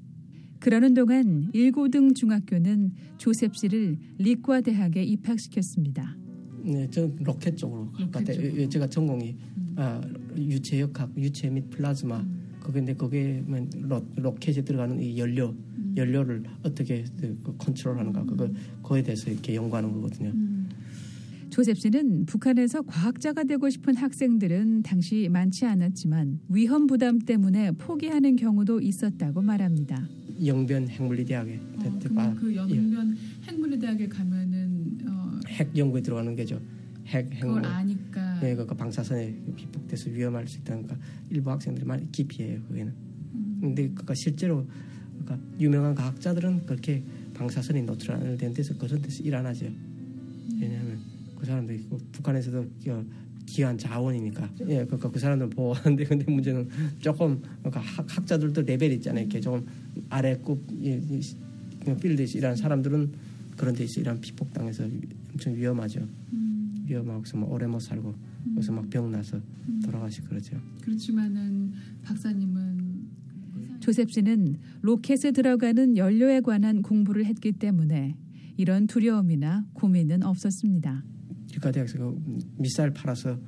그러는 0.59 0.95
동안 0.95 1.51
1고등 1.53 2.15
중학교는 2.15 2.93
조셉 3.19 3.55
씨를 3.55 3.99
리과 4.17 4.63
대학에 4.63 5.03
입학시켰습니다. 5.03 6.17
네, 6.65 6.89
저 6.91 7.11
로켓 7.21 7.59
쪽으로 7.59 7.93
갔다. 8.11 8.33
제가 8.71 8.89
전공이 8.89 9.37
음. 9.56 9.56
아, 9.77 10.01
유체역학, 10.37 11.13
유체 11.19 11.51
및 11.51 11.71
플라즈마. 11.71 12.21
음. 12.21 12.47
그건데 12.61 12.95
거기에 12.95 13.45
로, 13.83 14.05
로켓에 14.17 14.63
들어가는 14.63 15.01
이 15.01 15.19
연료, 15.19 15.51
음. 15.51 15.95
연료를 15.97 16.43
어떻게 16.63 17.05
그, 17.21 17.55
컨트롤하는가 17.59 18.25
그거 18.25 18.49
그거에 18.83 19.03
대해서 19.03 19.31
이렇게 19.31 19.55
연구하는 19.55 19.93
거거든요. 19.93 20.31
음. 20.31 20.69
조셉 21.51 21.79
씨는 21.79 22.27
북한에서 22.27 22.83
과학자가 22.83 23.45
되고 23.45 23.71
싶은 23.71 23.97
학생들은 23.97 24.83
당시 24.83 25.29
많지 25.31 25.65
않았지만 25.65 26.41
위험 26.49 26.87
부담 26.87 27.19
때문에 27.19 27.73
포기하는 27.73 28.37
경우도 28.37 28.81
있었다고 28.81 29.43
말합니다. 29.43 30.07
영변 30.45 30.89
핵물리대학에 30.89 31.61
어, 31.79 32.35
그 32.39 32.55
영변 32.55 33.17
예. 33.17 33.51
핵물리대학에 33.51 34.09
가면은 34.09 34.99
어... 35.09 35.41
핵 35.49 35.75
연구에 35.75 36.03
들어가는 36.03 36.35
게죠. 36.37 36.61
핵 37.07 37.33
핵물. 37.33 37.63
그걸 37.63 37.67
아니까. 37.67 38.41
예, 38.43 38.55
그 38.55 38.67
방사선에 38.67 39.35
비폭돼서 39.57 40.11
위험할 40.11 40.47
수 40.47 40.59
있다니까 40.59 40.97
일부 41.31 41.51
학생들이 41.51 41.87
많이 41.87 42.11
기피해요. 42.13 42.63
그게는. 42.69 42.93
음. 43.35 43.59
근데 43.61 43.89
그니까 43.89 44.15
실제로 44.15 44.67
그러니까 45.19 45.39
유명한 45.61 45.95
과학자들은 45.95 46.67
그렇게 46.67 47.03
방사선이 47.35 47.83
노출되는 47.83 48.55
데서 48.55 48.77
그런 48.77 49.01
데서 49.03 49.23
일 49.23 49.35
안 49.35 49.47
하죠. 49.47 49.67
왜냐하면 50.61 50.99
그 51.39 51.45
사람들이 51.45 51.87
북한에서도 52.13 52.67
귀한 53.47 53.79
자원이니까 53.79 54.51
예 54.69 54.85
그러니까 54.85 55.11
그 55.11 55.19
사람들 55.19 55.51
보호하는데 55.51 56.05
근데 56.05 56.31
문제는 56.31 56.69
조금 56.99 57.41
그러니까 57.61 57.81
학, 57.81 58.07
학자들도 58.09 58.63
레벨 58.63 58.93
있잖아요 58.93 59.23
이렇게 59.25 59.41
조금 59.41 59.65
아래급 60.11 60.67
예, 60.83 61.01
필드에서 62.01 62.39
일하는 62.39 62.57
사람들은 62.57 63.13
그런 63.57 63.75
데서 63.75 64.01
일하는 64.01 64.21
피폭당해서 64.21 64.85
엄청 65.33 65.55
위험하죠 65.55 66.01
음. 66.33 66.46
위험하고 66.87 67.23
그래서 67.23 67.37
뭐 67.37 67.53
오래 67.53 67.67
못 67.67 67.81
살고 67.81 68.09
음. 68.11 68.53
그래서 68.55 68.73
막 68.73 68.89
병 68.89 69.11
나서 69.11 69.37
음. 69.69 69.81
돌아가시고 69.85 70.29
그러죠 70.29 70.57
그렇지만은 70.83 71.73
박사님은 72.03 72.87
조셉 73.81 74.11
씨는 74.11 74.59
로켓에 74.83 75.33
들어가는 75.33 75.97
연료에 75.97 76.41
관한 76.41 76.83
공부를 76.83 77.25
했기 77.27 77.53
때문에 77.53 78.17
이런 78.57 78.87
두려움이나 78.87 79.67
고민은 79.75 80.23
없었습니다. 80.25 81.05
리과대학에서 81.49 81.99
그 81.99 82.39
미사일 82.59 82.91
팔아서 82.93 83.39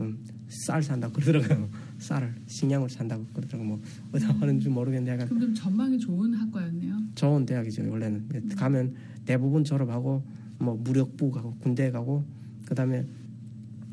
음, 0.00 0.18
쌀 0.48 0.82
산다고 0.82 1.12
그러더라고요. 1.14 1.68
쌀을 1.98 2.34
식량을 2.46 2.88
산다고 2.88 3.24
그러더라고 3.26 3.64
뭐 3.64 3.80
어디다 4.12 4.32
하는지 4.34 4.68
모르겠는데 4.68 5.12
약간 5.12 5.28
그럼 5.28 5.40
좀 5.42 5.54
전망이 5.54 5.98
좋은 5.98 6.32
학과였네요. 6.34 6.96
좋은 7.14 7.46
대학이죠 7.46 7.88
원래는 7.88 8.28
가면 8.56 8.94
대부분 9.24 9.62
졸업하고 9.64 10.22
뭐 10.58 10.76
무력부 10.76 11.30
가고 11.30 11.54
군대 11.60 11.90
가고 11.90 12.24
그다음에 12.64 13.06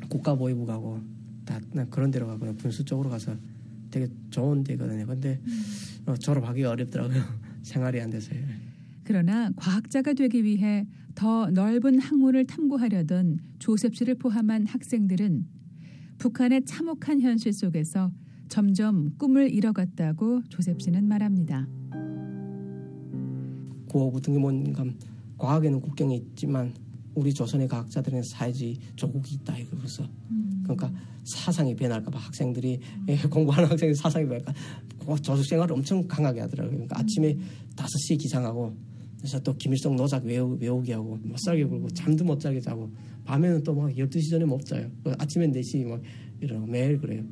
국가 0.08 0.34
보위부 0.34 0.66
가고 0.66 1.00
다 1.44 1.60
그런 1.90 2.10
데로 2.10 2.26
가고 2.26 2.54
군수 2.56 2.84
쪽으로 2.84 3.10
가서 3.10 3.36
되게 3.90 4.08
좋은 4.30 4.64
데거든요. 4.64 5.06
근데 5.06 5.40
어, 6.06 6.16
졸업하기가 6.16 6.70
어렵더라고요. 6.70 7.22
생활이 7.62 8.00
안 8.00 8.10
돼서요. 8.10 8.40
그러나 9.04 9.50
과학자가 9.56 10.14
되기 10.14 10.44
위해 10.44 10.86
더 11.14 11.50
넓은 11.50 11.98
학문을 11.98 12.46
탐구하려던 12.46 13.38
조셉 13.58 13.94
씨를 13.94 14.14
포함한 14.16 14.66
학생들은 14.66 15.46
북한의 16.18 16.64
참혹한 16.64 17.20
현실 17.20 17.52
속에서 17.52 18.12
점점 18.48 19.16
꿈을 19.18 19.50
잃어갔다고 19.50 20.42
조셉 20.48 20.80
씨는 20.80 21.06
말합니다. 21.08 21.66
구호부 23.88 24.20
등기문감 24.20 24.94
과학에는 25.36 25.80
국경이 25.80 26.16
있지만 26.16 26.72
우리 27.14 27.32
조선의 27.34 27.68
과학자들은 27.68 28.22
사회주의 28.30 28.76
조국이 28.96 29.34
있다 29.36 29.56
이거로서 29.58 30.08
그러니까 30.62 30.92
사상이 31.24 31.74
변할까봐 31.76 32.18
학생들이 32.18 32.80
예, 33.08 33.16
공부하는 33.30 33.70
학생이 33.70 33.94
사상이 33.94 34.26
변할까 34.26 34.54
조숙 35.22 35.44
생활을 35.46 35.74
엄청 35.74 36.06
강하게 36.06 36.40
하더라고요. 36.40 36.72
그러니까 36.72 36.98
아침에 36.98 37.36
다섯 37.76 37.90
시에 38.06 38.16
기상하고 38.16 38.74
그래서 39.18 39.38
또 39.40 39.54
김일성 39.56 39.94
노작 39.94 40.24
외우, 40.24 40.56
외우게 40.60 40.94
하고 40.94 41.16
못 41.22 41.36
살게 41.38 41.64
굴고 41.64 41.90
잠도 41.90 42.24
못 42.24 42.40
자게 42.40 42.60
자고 42.60 42.90
밤에는 43.24 43.62
또막 43.62 43.94
12시 43.94 44.30
전에 44.30 44.44
못 44.44 44.64
자요. 44.64 44.90
그 45.04 45.12
아침엔 45.18 45.52
4시 45.52 45.86
막 45.86 46.02
이러고 46.40 46.66
매일 46.66 46.98
그래요. 46.98 47.22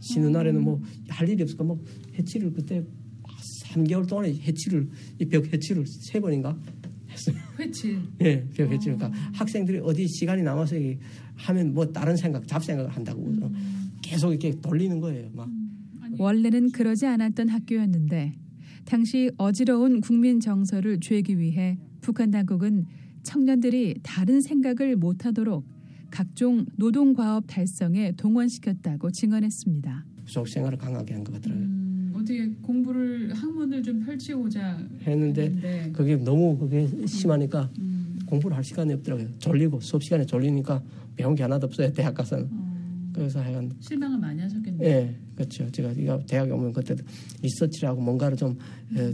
쉬는 0.00 0.32
날에는 0.32 0.62
뭐 0.62 0.80
할 1.08 1.28
일이 1.28 1.42
없을까 1.42 1.64
뭐 1.64 1.82
해치를 2.18 2.52
그때 2.52 2.84
3개월 3.64 4.06
동안에 4.08 4.32
해치를 4.32 4.88
이 5.20 5.24
벽 5.26 5.52
해치를 5.52 5.84
세 5.86 6.20
번인가 6.20 6.56
했어요. 7.14 7.36
회칠. 7.58 7.98
예, 8.20 8.44
벽 8.54 8.70
해치. 8.70 8.90
그러니까 8.90 9.10
학생들이 9.32 9.78
어디 9.82 10.06
시간이 10.06 10.42
남아서 10.42 10.76
하면 11.36 11.72
뭐 11.74 11.86
다른 11.92 12.16
생각, 12.16 12.46
잡생각을 12.46 12.90
한다고 12.90 13.50
계속 14.02 14.30
이렇게 14.30 14.60
돌리는 14.60 15.00
거예요. 15.00 15.30
막 15.32 15.48
원래는 16.18 16.70
그러지 16.72 17.06
않았던 17.06 17.48
학교였는데 17.48 18.34
당시 18.84 19.30
어지러운 19.38 20.00
국민 20.00 20.38
정서를 20.40 21.00
죄기 21.00 21.38
위해 21.38 21.78
북한 22.00 22.30
당국은 22.30 22.84
청년들이 23.22 24.00
다른 24.02 24.40
생각을 24.40 24.96
못하도록 24.96 25.64
각종 26.10 26.66
노동 26.76 27.14
과업 27.14 27.44
달성에 27.48 28.12
동원시켰다고 28.16 29.10
증언했습니다. 29.10 30.04
수업 30.26 30.48
생활을 30.48 30.78
강하게 30.78 31.14
한 31.14 31.24
것 31.24 31.32
같더라고요. 31.32 31.64
음, 31.64 31.83
어떻게 32.24 32.48
공부를 32.62 33.32
학문을 33.34 33.82
좀 33.82 34.00
펼치고자 34.00 34.78
했는데 35.06 35.42
했는데 35.44 35.90
그게 35.92 36.16
너무 36.16 36.56
그게 36.58 36.88
심하니까 37.06 37.70
음, 37.78 38.18
공부를 38.26 38.56
할 38.56 38.64
시간이 38.64 38.92
없더라고요. 38.94 39.28
졸리고 39.38 39.80
수업 39.80 40.02
시간에 40.02 40.24
졸리니까 40.24 40.82
배운 41.16 41.34
게 41.34 41.42
하나도 41.42 41.66
없어요. 41.66 41.92
대학 41.92 42.14
가서는. 42.14 42.48
어, 42.50 43.10
그래서 43.12 43.40
하여간 43.40 43.70
실망을 43.78 44.18
많이 44.18 44.40
하셨겠네요. 44.40 44.88
예, 44.88 45.14
그렇죠. 45.36 45.70
제가 45.70 45.92
대학에 46.26 46.50
오면 46.50 46.72
그때 46.72 46.96
리서치라고 47.42 48.00
뭔가를 48.00 48.36
좀 48.36 48.58
에, 48.96 49.12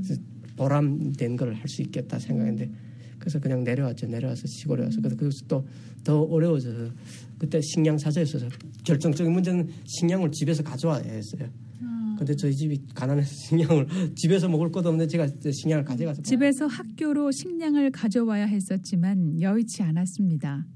보람된 0.57 1.37
걸 1.37 1.53
할 1.53 1.69
수 1.69 1.83
있겠다 1.83 2.19
생각했는데 2.19 2.71
그래서 3.19 3.39
그냥 3.41 3.65
내려왔죠. 3.65 4.07
내려와서 4.07 4.47
시골에 4.47 4.85
와서 4.85 5.01
그래서 5.03 5.17
그것도 5.17 5.65
또더 6.05 6.23
어려워져서 6.23 6.91
그때 7.39 7.61
식량 7.61 7.99
사저였어서 7.99 8.49
결정적인 8.85 9.31
문제는 9.33 9.69
식량을 9.85 10.31
집에서 10.33 10.63
가져와야 10.63 11.03
했어요. 11.03 11.49
아, 11.83 12.17
근데 12.19 12.35
저희 12.37 12.55
집이 12.55 12.87
가난해서 12.95 13.33
식량을 13.35 13.87
집에서 14.15 14.49
먹을 14.49 14.71
것도 14.71 14.89
없는데 14.91 15.09
제가 15.09 15.29
식량을 15.51 15.85
가져가서 15.85 16.23
집에서 16.23 16.67
학교로 16.67 17.31
식량을 17.31 17.91
가져와야 17.91 18.47
했었지만 18.47 19.41
여의치 19.41 19.83
않았습니다. 19.83 20.67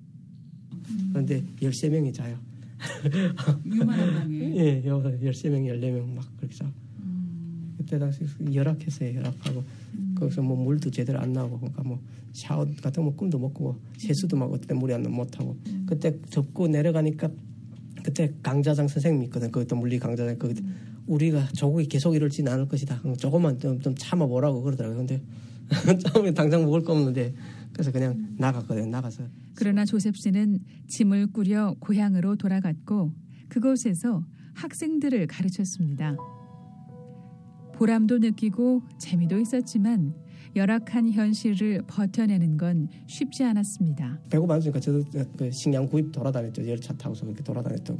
그런데 1.10 1.42
13명이 1.60 2.12
자요. 2.12 2.38
유만한 3.64 4.14
방에. 4.14 4.56
예, 4.56 4.82
여기서 4.84 5.18
13명, 5.18 5.66
14명 5.66 6.14
막 6.14 6.24
그렇게 6.36 6.54
자. 6.56 6.70
그때 7.76 7.98
당시 7.98 8.24
열악했어요. 8.52 9.14
열악하고 9.16 9.64
거기서 10.14 10.42
뭐 10.42 10.56
물도 10.56 10.90
제대로 10.90 11.18
안 11.20 11.32
나오고 11.32 11.58
그러니까 11.58 11.82
뭐 11.82 12.00
샤워 12.32 12.66
같은 12.82 13.04
거 13.04 13.10
꿈도 13.14 13.38
못 13.38 13.52
꾸고 13.52 13.78
세수도 13.98 14.36
막 14.36 14.52
어때 14.52 14.74
물이 14.74 14.94
안 14.94 15.02
나면 15.02 15.16
못 15.16 15.38
하고 15.38 15.56
그때 15.86 16.16
접고 16.30 16.66
내려가니까 16.68 17.30
그때 18.02 18.32
강자장 18.42 18.88
선생님이 18.88 19.26
있거든. 19.26 19.50
그것도 19.50 19.76
물리 19.76 19.98
강자장 19.98 20.38
그 20.38 20.52
우리가 21.06 21.48
조국이 21.52 21.86
계속 21.86 22.14
이럴지는 22.14 22.52
않을 22.52 22.68
것이다. 22.68 23.00
그럼 23.00 23.16
조금만 23.16 23.58
좀, 23.58 23.80
좀 23.80 23.94
참아보라고 23.96 24.62
그러더라고요. 24.62 24.98
근데 24.98 25.22
처음에 26.12 26.32
당장 26.32 26.64
먹을 26.64 26.82
거 26.82 26.92
없는데 26.92 27.34
그래서 27.72 27.90
그냥 27.90 28.34
나갔거든요. 28.38 28.86
나가서 28.86 29.24
그러나 29.54 29.84
조셉 29.84 30.16
씨는 30.16 30.60
짐을 30.88 31.28
꾸려 31.32 31.74
고향으로 31.80 32.36
돌아갔고 32.36 33.12
그곳에서 33.48 34.24
학생들을 34.54 35.26
가르쳤습니다. 35.26 36.16
보람도 37.74 38.18
느끼고 38.18 38.82
재미도 38.98 39.38
있었지만 39.40 40.14
열악한 40.54 41.10
현실을 41.10 41.82
버텨내는 41.88 42.56
건 42.56 42.88
쉽지 43.08 43.42
않았습니다. 43.42 44.20
배고 44.30 44.46
많으니까 44.46 44.78
저도 44.78 45.02
그 45.36 45.50
식량 45.50 45.88
구입 45.88 46.12
돌아다녔죠. 46.12 46.68
열차 46.68 46.94
타고서 46.94 47.24
그렇게 47.24 47.42
돌아다녔죠. 47.42 47.98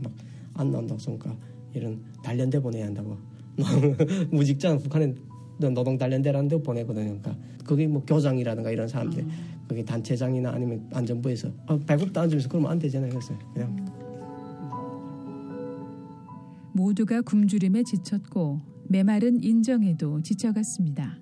막안 0.55 0.71
나온다고 0.71 1.01
그러니까 1.01 1.37
이런 1.75 2.01
단련대 2.23 2.61
보내야 2.61 2.87
한다고. 2.87 3.17
무직장 4.31 4.79
북한에 4.79 5.15
노동 5.59 5.97
단련대라는 5.97 6.49
데 6.49 6.61
보내거든요. 6.61 7.19
그러니까 7.21 7.37
그게 7.65 7.87
뭐 7.87 8.05
교장이라든가 8.05 8.71
이런 8.71 8.89
사람들, 8.89 9.25
그게 9.69 9.85
단체장이나 9.85 10.51
아니면 10.51 10.89
안전부에서 10.93 11.49
아, 11.67 11.79
배고프다 11.87 12.23
앉으면서 12.23 12.49
그러면 12.49 12.73
안 12.73 12.79
되잖아요. 12.79 13.11
그래서 13.11 13.35
그냥 13.53 13.87
모두가 16.73 17.23
굶주림에 17.23 17.85
지쳤고 17.85 18.61
메마른 18.89 19.43
인정에도 19.43 20.21
지쳐갔습니다. 20.23 21.19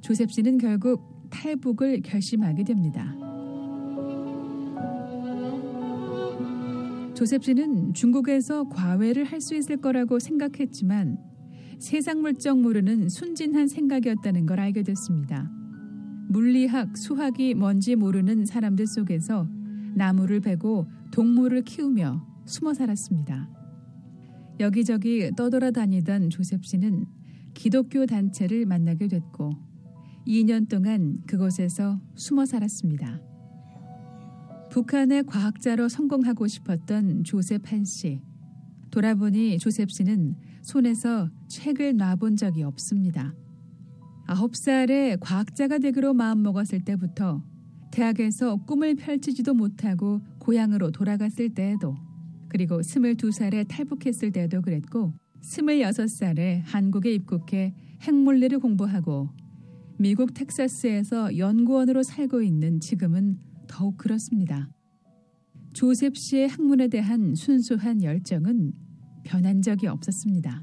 조셉 0.00 0.30
씨는 0.32 0.58
결국 0.58 1.30
탈북을 1.30 2.02
결심하게 2.02 2.64
됩니다. 2.64 3.23
조셉 7.24 7.42
씨는 7.42 7.94
중국에서 7.94 8.68
과외를 8.68 9.24
할 9.24 9.40
수 9.40 9.54
있을 9.54 9.78
거라고 9.78 10.18
생각했지만 10.18 11.16
세상 11.78 12.20
물정 12.20 12.60
모르는 12.60 13.08
순진한 13.08 13.66
생각이었다는 13.66 14.44
걸 14.44 14.60
알게 14.60 14.82
됐습니다. 14.82 15.50
물리학, 16.28 16.98
수학이 16.98 17.54
뭔지 17.54 17.96
모르는 17.96 18.44
사람들 18.44 18.86
속에서 18.86 19.48
나무를 19.94 20.40
베고 20.40 20.86
동물을 21.12 21.62
키우며 21.62 22.26
숨어 22.44 22.74
살았습니다. 22.74 23.48
여기저기 24.60 25.30
떠돌아다니던 25.34 26.28
조셉 26.28 26.66
씨는 26.66 27.06
기독교 27.54 28.04
단체를 28.04 28.66
만나게 28.66 29.08
됐고 29.08 29.54
2년 30.26 30.68
동안 30.68 31.22
그곳에서 31.26 31.98
숨어 32.16 32.44
살았습니다. 32.44 33.33
북한의 34.74 35.22
과학자로 35.26 35.88
성공하고 35.88 36.48
싶었던 36.48 37.22
조셉 37.22 37.70
한 37.70 37.84
씨. 37.84 38.20
돌아보니 38.90 39.60
조셉 39.60 39.92
씨는 39.92 40.34
손에서 40.62 41.30
책을 41.46 41.96
놔본 41.96 42.34
적이 42.34 42.64
없습니다. 42.64 43.36
아홉 44.26 44.56
살에 44.56 45.16
과학자가 45.20 45.78
되기로 45.78 46.14
마음먹었을 46.14 46.80
때부터 46.80 47.44
대학에서 47.92 48.56
꿈을 48.64 48.96
펼치지도 48.96 49.54
못하고 49.54 50.20
고향으로 50.40 50.90
돌아갔을 50.90 51.50
때에도 51.50 51.94
그리고 52.48 52.82
스물두 52.82 53.30
살에 53.30 53.62
탈북했을 53.62 54.32
때도 54.32 54.60
그랬고 54.60 55.12
스물여섯 55.40 56.08
살에 56.08 56.64
한국에 56.64 57.14
입국해 57.14 57.76
핵물리를 58.00 58.58
공부하고 58.58 59.28
미국 59.98 60.34
텍사스에서 60.34 61.38
연구원으로 61.38 62.02
살고 62.02 62.42
있는 62.42 62.80
지금은 62.80 63.53
더욱 63.74 63.98
그렇습니다. 63.98 64.68
조셉 65.72 66.16
씨의 66.16 66.46
학문에 66.46 66.86
대한 66.86 67.34
순수한 67.34 68.04
열정은 68.04 68.72
변한 69.24 69.62
적이 69.62 69.88
없었습니다. 69.88 70.62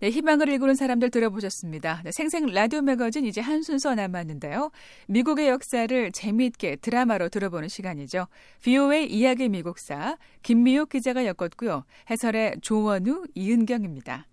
네, 0.00 0.10
희망을 0.10 0.50
일구는 0.50 0.74
사람들 0.74 1.08
들어보셨습니다. 1.08 2.02
네, 2.04 2.12
생생 2.12 2.44
라디오 2.44 2.82
매거진 2.82 3.24
이제 3.24 3.40
한 3.40 3.62
순서 3.62 3.94
남았는데요. 3.94 4.70
미국의 5.08 5.48
역사를 5.48 6.12
재미있게 6.12 6.76
드라마로 6.76 7.30
들어보는 7.30 7.68
시간이죠. 7.68 8.26
VOA 8.62 9.06
이야기 9.06 9.48
미국사 9.48 10.18
김미옥 10.42 10.90
기자가 10.90 11.24
엮었고요. 11.24 11.84
해설의 12.10 12.56
조원우, 12.60 13.24
이은경입니다. 13.34 14.26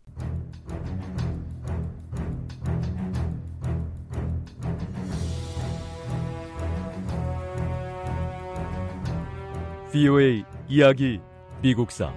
VOA 9.91 10.45
이야기 10.69 11.19
미국사 11.61 12.13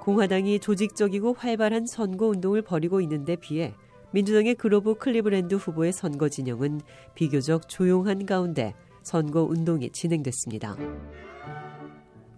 공화당이 0.00 0.60
조직적이고 0.60 1.34
활발한 1.34 1.84
선거 1.86 2.28
운동을 2.28 2.62
벌이고 2.62 3.02
있는데 3.02 3.36
비해 3.36 3.74
민주당의 4.12 4.54
그로브 4.54 4.94
클리브랜드 4.94 5.56
후보의 5.56 5.92
선거 5.92 6.30
진영은 6.30 6.80
비교적 7.14 7.68
조용한 7.68 8.24
가운데 8.24 8.72
선거 9.02 9.42
운동이 9.42 9.90
진행됐습니다. 9.90 10.74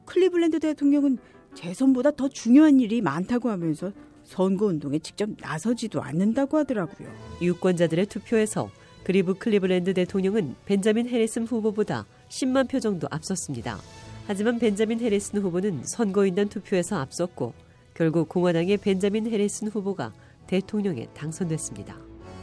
클리블랜드 0.06 0.58
대통령은 0.58 1.18
재선보다 1.54 2.12
더 2.12 2.28
중요한 2.28 2.80
일이 2.80 3.00
많다고 3.00 3.50
하면서 3.50 3.92
선거 4.24 4.66
운동에 4.66 4.98
직접 4.98 5.28
나서지도 5.40 6.02
않는다고 6.02 6.58
하더라고요. 6.58 7.08
유권자들의 7.40 8.06
투표에서 8.06 8.70
그리브 9.04 9.34
클리블랜드 9.34 9.92
대통령은 9.94 10.54
벤자민 10.64 11.08
해리슨 11.08 11.46
후보보다 11.46 12.06
10만 12.28 12.68
표 12.68 12.80
정도 12.80 13.06
앞섰습니다. 13.10 13.78
하지만 14.26 14.58
벤자민 14.58 15.00
해리슨 15.00 15.42
후보는 15.42 15.84
선거인단 15.84 16.48
투표에서 16.48 16.96
앞섰고 16.96 17.52
결국 17.92 18.28
공화당의 18.28 18.78
벤자민 18.78 19.26
해리슨 19.30 19.68
후보가 19.68 20.12
대통령에 20.46 21.06
당선됐습니다. 21.14 21.96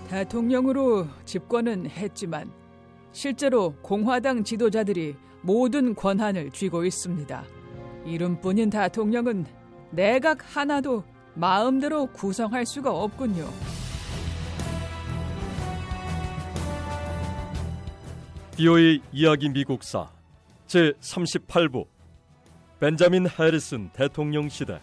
대통령으로 0.07 1.07
집권은 1.25 1.89
했지만 1.89 2.51
실제로 3.11 3.73
공화당 3.81 4.43
지도자들이 4.43 5.15
모든 5.41 5.95
권한을 5.95 6.51
쥐고 6.51 6.85
있습니다. 6.85 7.60
이름뿐인 8.05 8.69
대통령은 8.69 9.45
내각 9.91 10.39
하나도 10.55 11.03
마음대로 11.33 12.07
구성할 12.07 12.65
수가 12.65 12.91
없군요. 12.91 13.47
비오의 18.55 19.01
이야기 19.11 19.49
미국사 19.49 20.09
제 20.67 20.91
38부 21.01 21.85
벤자민 22.79 23.27
해리슨 23.27 23.89
대통령 23.91 24.49
시대 24.49 24.79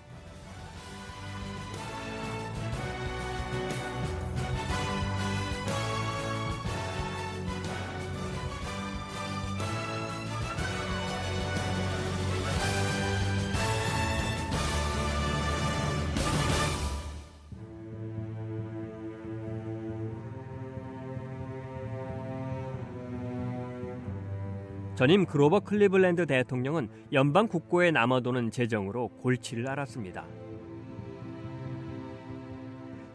전임 25.08 25.24
그로버 25.24 25.60
클리블랜드 25.60 26.26
대통령은 26.26 26.90
연방 27.14 27.48
국고에 27.48 27.90
남아도는 27.90 28.50
재정으로 28.50 29.08
골치를 29.22 29.66
앓았습니다. 29.66 30.26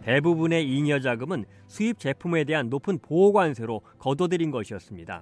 대부분의 0.02 0.68
잉여 0.68 1.02
자금은 1.02 1.46
수입 1.68 2.00
제품에 2.00 2.46
대한 2.46 2.70
높은 2.70 2.98
보호 2.98 3.32
관세로 3.32 3.82
거둬들인 4.00 4.50
것이었습니다. 4.50 5.22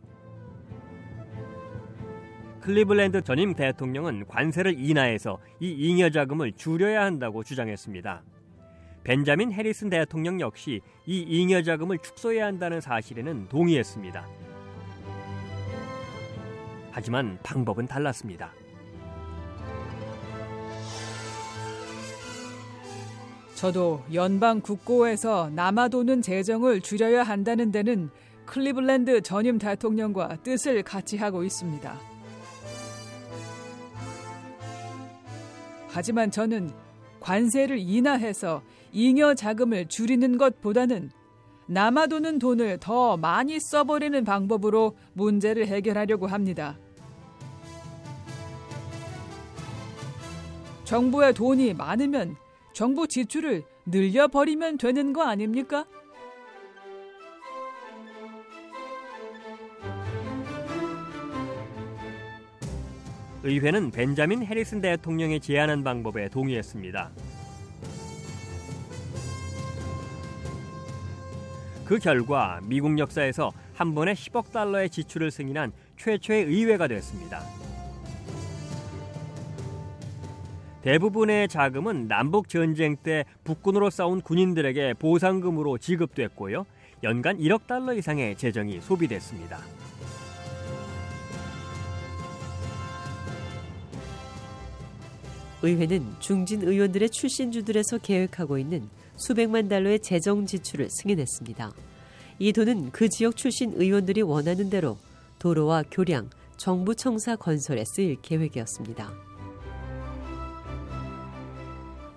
클리블랜드 2.61 3.22
전임 3.24 3.53
대통령은 3.53 4.28
관세를 4.28 4.80
인하해서 4.80 5.39
이 5.59 5.72
잉여 5.72 6.11
자금을 6.11 6.53
줄여야 6.53 7.03
한다고 7.03 7.43
주장했습니다. 7.43 8.24
벤자민 9.03 9.51
해리슨 9.51 9.89
대통령 9.89 10.39
역시 10.39 10.80
이 11.05 11.19
잉여 11.19 11.63
자금을 11.63 11.97
축소해야 11.97 12.45
한다는 12.45 12.80
사실에는 12.80 13.49
동의했습니다. 13.49 14.51
하지만 16.92 17.39
방법은 17.42 17.88
달랐습니다. 17.88 18.52
저도 23.56 24.04
연방 24.14 24.60
국고에서 24.60 25.52
남아도는 25.54 26.22
재정을 26.22 26.82
줄여야 26.82 27.24
한다는 27.24 27.72
데는 27.72 28.10
클리블랜드 28.46 29.22
전임 29.22 29.60
대통령과 29.60 30.38
뜻을 30.44 30.84
같이 30.84 31.16
하고 31.18 31.44
있습니다. 31.44 31.96
하지만 35.88 36.32
저는 36.32 36.72
관세를 37.20 37.78
인하해서 37.78 38.64
잉여 38.94 39.36
자금을 39.36 39.88
줄이는 39.88 40.38
것보다는 40.38 41.12
남아도는 41.72 42.38
돈을 42.38 42.80
더 42.82 43.15
많이 43.15 43.57
써버리는 43.57 44.26
방법으로 44.26 44.97
문제를 45.13 45.67
해결하려고 45.67 46.28
합니다. 46.28 46.78
정부에 50.84 51.32
돈이 51.32 51.74
많으면 51.74 52.36
정부 52.74 53.07
지출을 53.07 53.63
늘려버리면 53.86 54.80
되는 54.80 55.13
거 55.13 55.24
아닙니까? 55.24 55.86
의회는 63.43 63.91
벤자민 63.91 64.43
해리슨 64.43 64.82
대통령이 64.82 65.39
제안한 65.39 65.86
방법에 65.86 66.28
동의했습니다. 66.28 67.11
그 71.92 72.00
결과 72.00 72.62
미국 72.64 72.98
역사에서 72.98 73.52
한 73.74 73.94
번에 73.94 74.14
10억 74.14 74.54
달러의 74.54 74.89
지출을 74.89 75.30
승인한 75.30 75.74
최초의 75.98 76.46
의회가 76.46 76.88
됐습니다. 76.88 77.44
대부분의 80.84 81.50
자금은 81.50 82.08
남북 82.08 82.48
전쟁 82.48 82.96
때 82.96 83.26
북군으로 83.44 83.89
싸운 83.89 84.22
군인들에게 84.22 84.94
보상금으로 85.00 85.80
지급됐고요. 85.80 86.66
연간 87.04 87.38
1억 87.38 87.68
달러 87.68 87.94
이상의 87.94 88.38
재정이 88.38 88.80
소비됐습니다. 88.80 89.60
의회는 95.62 96.06
중진 96.20 96.62
의원들의 96.62 97.10
출신주들에서 97.10 97.98
계획하고 97.98 98.58
있는 98.58 98.88
수백만 99.22 99.67
달러의 99.67 99.99
재정 99.99 100.47
지출을 100.47 100.89
승인했습니다. 100.89 101.72
이 102.39 102.51
돈은 102.51 102.89
그 102.89 103.07
지역 103.07 103.38
출신 103.38 103.72
의원들이 103.76 104.24
원하는 104.24 104.72
대로 104.72 104.97
도로와 105.38 105.84
교량, 105.91 106.32
정부 106.57 106.95
청사 106.95 107.36
건설에 107.36 107.84
쓰일 107.86 108.17
계획이었습니다. 108.24 109.11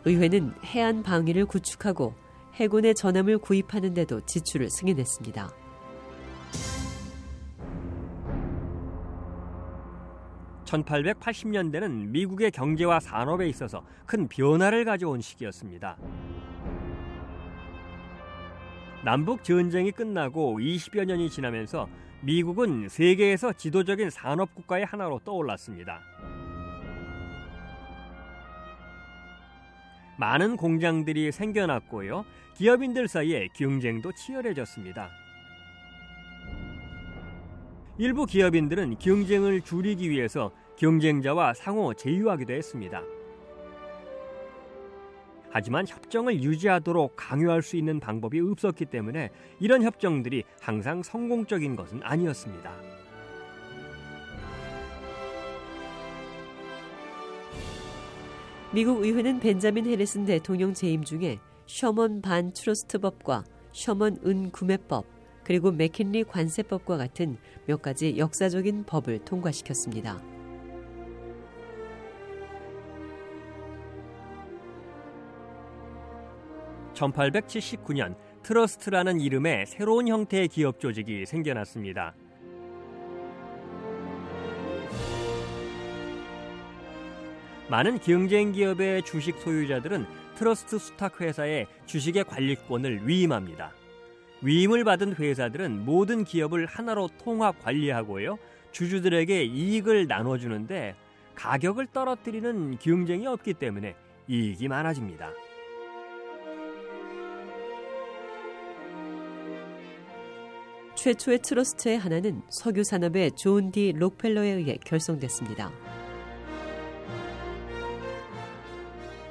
의회는 0.07 0.55
해안 0.65 1.03
방위를 1.03 1.45
구축하고 1.45 2.15
해군의 2.55 2.95
전함을 2.95 3.37
구입하는 3.39 3.93
데도 3.93 4.23
지출을 4.23 4.71
승인했습니다. 4.71 5.51
(1880년대는) 10.65 12.09
미국의 12.09 12.51
경제와 12.51 12.99
산업에 12.99 13.47
있어서 13.49 13.85
큰 14.07 14.27
변화를 14.27 14.87
가져온 14.87 15.21
시기였습니다. 15.21 15.99
남북 19.05 19.45
전쟁이 19.45 19.93
끝나고 19.93 20.59
20여 20.59 21.05
년이 21.05 21.29
지나면서 21.29 21.91
미국은 22.23 22.89
세계에서 22.89 23.53
지도적인 23.53 24.09
산업 24.09 24.55
국가의 24.55 24.87
하나로 24.87 25.21
떠올랐습니다. 25.25 26.01
많은 30.19 30.57
공장들이 30.57 31.33
생겨났고요. 31.33 32.25
기업인들 32.55 33.07
사이에 33.07 33.49
경쟁도 33.55 34.13
치열해졌습니다. 34.13 35.11
일부 37.99 38.25
기업인들은 38.25 38.99
경쟁을 38.99 39.61
줄이기 39.61 40.09
위해서 40.09 40.51
경쟁자와 40.79 41.53
상호 41.53 41.93
제휴하기도 41.93 42.55
했습니다. 42.55 43.03
하지만 45.55 45.87
협정을 45.87 46.43
유지하도록 46.43 47.13
강요할 47.15 47.63
수 47.63 47.77
있는 47.77 48.01
방법이 48.01 48.41
없었기 48.41 48.87
때문에 48.87 49.31
이런 49.61 49.85
협정들이 49.85 50.43
항상 50.61 51.05
성공적인 51.05 51.77
것은 51.77 52.01
아니었습니다. 52.03 52.73
미국 58.73 59.05
의회는 59.05 59.39
벤자민 59.39 59.87
해리슨 59.87 60.25
대통령 60.25 60.75
재임 60.75 61.05
중에 61.05 61.39
셔먼 61.67 62.21
반 62.21 62.53
트러스트법과 62.53 63.45
셔먼 63.71 64.19
은 64.27 64.51
구매법 64.51 65.07
그리고 65.45 65.71
맥킨리 65.71 66.25
관세법과 66.25 66.97
같은 66.97 67.37
몇 67.67 67.81
가지 67.81 68.19
역사적인 68.19 68.87
법을 68.87 69.21
통과시켰습니다. 69.21 70.34
1879년 76.95 78.17
트러스트라는 78.43 79.21
이름의 79.21 79.67
새로운 79.67 80.09
형태의 80.09 80.49
기업 80.49 80.81
조직이 80.81 81.27
생겨났습니다. 81.27 82.15
많은 87.69 87.99
경쟁 87.99 88.53
기업의 88.53 89.03
주식 89.03 89.39
소유자들은 89.39 90.07
트러스트 90.35 90.79
수탁 90.79 91.21
회사의 91.21 91.67
주식의 91.87 92.25
관리권을 92.25 93.09
위임합니다. 93.09 93.73
위임을 94.43 94.85
받은 94.85 95.15
회사들은 95.15 95.87
모든 95.87 96.25
기업을 96.25 96.67
하나로 96.67 97.09
통합 97.23 97.59
관리하고요. 97.63 98.39
주주들에게 98.73 99.45
이익을 99.45 100.07
나눠주는데 100.07 100.95
가격을 101.35 101.87
떨어뜨리는 101.87 102.79
경쟁이 102.79 103.27
없기 103.27 103.55
때문에 103.55 103.95
이익이 104.29 104.69
많아집니다. 104.69 105.31
최초의 111.05 111.41
트러스트의 111.41 111.99
하나는 111.99 112.41
석유 112.49 112.83
산업의 112.83 113.33
존 113.33 113.69
D. 113.69 113.93
록펠러에 113.99 114.49
의해 114.53 114.79
결성됐습니다. 114.87 115.71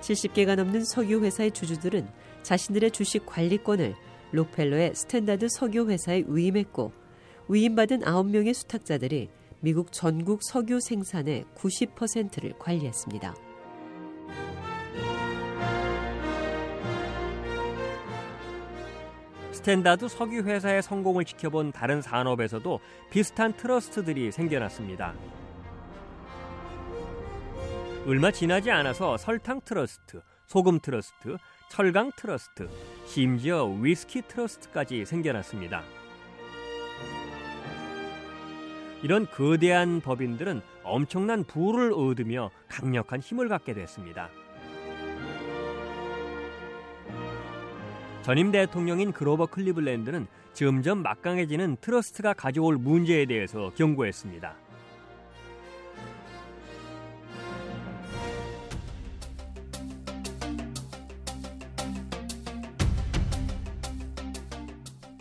70개가 0.02 0.56
넘는 0.56 0.86
석유 0.86 1.24
회사의 1.24 1.50
주주들은 1.50 2.08
자신들의 2.44 2.92
주식 2.92 3.26
관리권을 3.26 3.96
록펠러의 4.34 4.94
스탠다드 4.94 5.48
석유 5.50 5.90
회사에 5.90 6.26
위임했고 6.28 6.92
위임받은 7.48 8.02
9명의 8.02 8.54
수탁자들이 8.54 9.30
미국 9.60 9.92
전국 9.92 10.44
석유 10.44 10.80
생산의 10.80 11.46
90%를 11.56 12.54
관리했습니다. 12.60 13.53
스탠다드 19.64 20.10
석유 20.10 20.42
회사의 20.42 20.84
성공을 20.84 21.24
지켜본 21.24 21.72
다른 21.72 22.02
산업에서도 22.02 22.82
비슷한 23.10 23.54
트러스트들이 23.54 24.30
생겨났습니다. 24.30 25.14
얼마 28.06 28.30
지나지 28.30 28.72
않아서 28.72 29.16
설탕 29.16 29.62
트러스트, 29.62 30.22
소금 30.48 30.82
트러스트, 30.82 31.38
철강 31.70 32.12
트러스트, 32.18 32.68
심지어 33.06 33.64
위스키 33.64 34.22
트러스트까지 34.24 35.06
생겨났습니다. 35.06 35.82
이런 39.02 39.26
거대한 39.28 40.02
법인들은 40.02 40.62
엄청난 40.84 41.46
부를 41.46 41.94
얻으며 41.94 42.52
강력한 42.68 43.22
힘을 43.22 43.48
갖게 43.48 43.74
됐습니다. 43.74 44.30
전임 48.24 48.54
대통령인 48.54 49.12
그로버 49.12 49.48
클리블랜드는 49.48 50.28
점점 50.54 51.04
막강해지는 51.04 51.76
트러스트가 51.82 52.34
가져올 52.34 52.78
문제에 52.78 53.26
대해서 53.26 53.70
경고했습니다. 53.76 54.56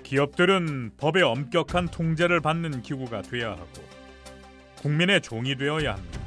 기업들은 0.05 0.93
법의 0.99 1.23
엄격한 1.23 1.89
통제를 1.89 2.41
받는 2.41 2.83
기구가 2.83 3.23
되어야 3.23 3.53
하고 3.53 3.67
국민의 4.77 5.23
종이 5.23 5.57
되어야 5.57 5.95
합니다. 5.95 6.21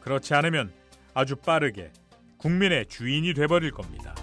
그렇지 0.00 0.34
않으면 0.34 0.70
아주 1.14 1.34
빠르게 1.34 1.90
국민의 2.36 2.86
주인이 2.86 3.34
돼버릴 3.34 3.72
겁니다. 3.72 4.14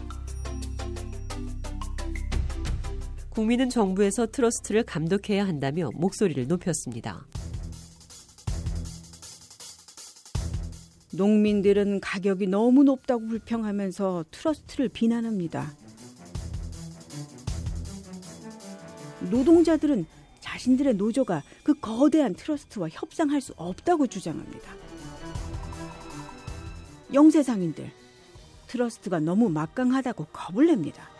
국민은 3.36 3.70
정부에서 3.70 4.28
트러스트를 4.28 4.84
감독해야 4.84 5.46
한다며 5.46 5.90
목소리를 5.94 6.48
높였습니다. 6.48 7.28
농민들은 11.12 12.00
가격이 12.00 12.48
너무 12.48 12.86
높다고 12.86 13.28
불평하면서 13.28 14.26
트러스트를 14.32 14.88
비난합니다. 14.88 15.70
노동자들은 19.30 20.06
자신들의 20.40 20.96
노조가 20.96 21.44
그 21.64 21.74
거대한 21.74 22.36
트러스트와 22.36 22.88
협상할 22.90 23.42
수 23.42 23.54
없다고 23.58 24.08
주장합니다. 24.08 24.72
영세상인들, 27.14 27.92
트러스트가 28.68 29.20
너무 29.20 29.50
막강하다고 29.50 30.28
겁을 30.32 30.68
냅니다. 30.68 31.15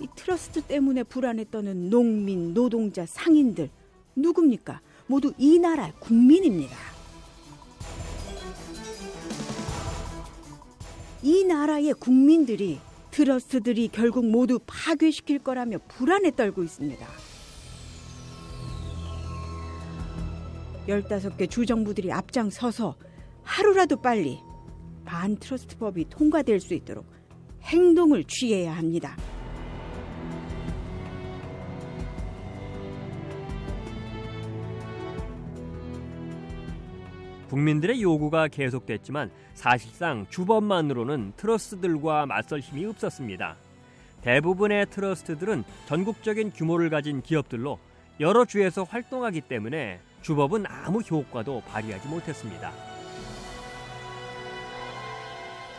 이 0.00 0.06
트러스트 0.14 0.62
때문에 0.62 1.02
불안에 1.02 1.46
떠는 1.50 1.90
농민, 1.90 2.54
노동자, 2.54 3.04
상인들 3.06 3.70
누굽니까? 4.14 4.80
모두 5.06 5.32
이 5.38 5.58
나라의 5.58 5.92
국민입니다. 5.98 6.76
이 11.22 11.44
나라의 11.44 11.94
국민들이 11.94 12.78
트러스트들이 13.10 13.88
결국 13.88 14.26
모두 14.26 14.60
파괴시킬 14.66 15.40
거라며 15.40 15.78
불안에 15.88 16.30
떨고 16.30 16.62
있습니다. 16.62 17.06
15개 20.86 21.50
주정부들이 21.50 22.12
앞장서서 22.12 22.96
하루라도 23.42 23.96
빨리 23.96 24.38
반 25.04 25.36
트러스트법이 25.36 26.06
통과될 26.08 26.60
수 26.60 26.74
있도록 26.74 27.06
행동을 27.62 28.24
취해야 28.24 28.76
합니다. 28.76 29.16
국민들의 37.58 38.00
요구가 38.00 38.46
계속됐지만 38.46 39.32
사실상 39.54 40.26
주법만으로는 40.30 41.32
트러스트들과 41.36 42.24
맞설 42.26 42.60
힘이 42.60 42.86
없었습니다. 42.86 43.56
대부분의 44.22 44.86
트러스트들은 44.90 45.64
전국적인 45.86 46.52
규모를 46.52 46.88
가진 46.88 47.20
기업들로 47.20 47.80
여러 48.20 48.44
주에서 48.44 48.84
활동하기 48.84 49.40
때문에 49.40 49.98
주법은 50.22 50.66
아무 50.68 51.00
효과도 51.00 51.60
발휘하지 51.66 52.06
못했습니다. 52.06 52.70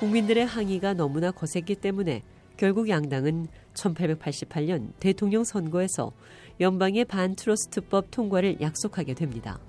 국민들의 0.02 0.46
항의가 0.46 0.96
너무나 0.96 1.32
거셌기 1.32 1.76
때문에 1.76 2.24
결국 2.58 2.90
양당은 2.90 3.48
1888년 3.74 4.92
대통령 5.00 5.46
선거에서 5.46 6.12
연방의 6.60 7.06
반트러스트법 7.06 8.12
통과를 8.12 8.60
약속하게 8.60 9.14
됩니다. 9.14 9.60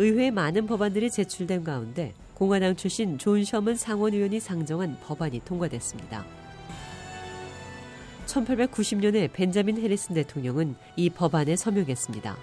의회에 0.00 0.30
많은 0.30 0.66
법안들이 0.66 1.10
제출된 1.10 1.62
가운데 1.62 2.14
공화당 2.32 2.74
출신 2.74 3.18
존 3.18 3.44
셔먼 3.44 3.76
상원 3.76 4.14
의원이 4.14 4.40
상정한 4.40 4.96
법안이 5.02 5.42
통과됐습니다. 5.44 6.24
1890년에 8.24 9.30
벤자민 9.30 9.76
해리슨 9.78 10.14
대통령은 10.14 10.74
이 10.96 11.10
법안에 11.10 11.54
서명했습니다. 11.54 12.34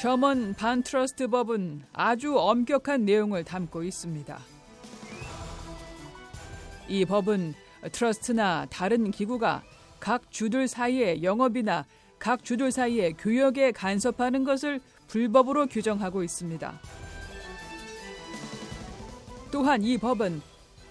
셔먼 0.00 0.54
반트러스트 0.54 1.26
법은 1.26 1.82
아주 1.92 2.38
엄격한 2.38 3.04
내용을 3.04 3.42
담고 3.42 3.82
있습니다. 3.82 4.38
이 6.86 7.04
법은 7.04 7.54
트러스트나 7.90 8.68
다른 8.70 9.10
기구가 9.10 9.64
각 9.98 10.30
주들 10.30 10.68
사이의 10.68 11.24
영업이나 11.24 11.86
각 12.22 12.44
주들 12.44 12.70
사이의 12.70 13.14
교역에 13.14 13.72
간섭하는 13.72 14.44
것을 14.44 14.78
불법으로 15.08 15.66
규정하고 15.66 16.22
있습니다. 16.22 16.80
또한 19.50 19.82
이 19.82 19.98
법은 19.98 20.40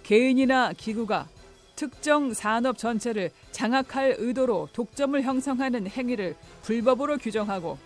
개인이나 0.04 0.74
기구가 0.74 1.30
특정 1.78 2.34
산업 2.34 2.78
전체를 2.78 3.32
장악할 3.52 4.16
의도로 4.18 4.68
독점을 4.74 5.22
형성하는 5.22 5.88
행위를 5.88 6.36
불법으로 6.64 7.18
규정하고 7.18 7.78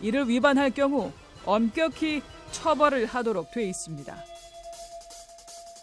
이를 0.00 0.28
위반할 0.28 0.70
경우 0.70 1.10
엄격히 1.44 2.22
처벌을 2.52 3.06
하도록 3.06 3.50
돼 3.50 3.68
있습니다. 3.68 4.16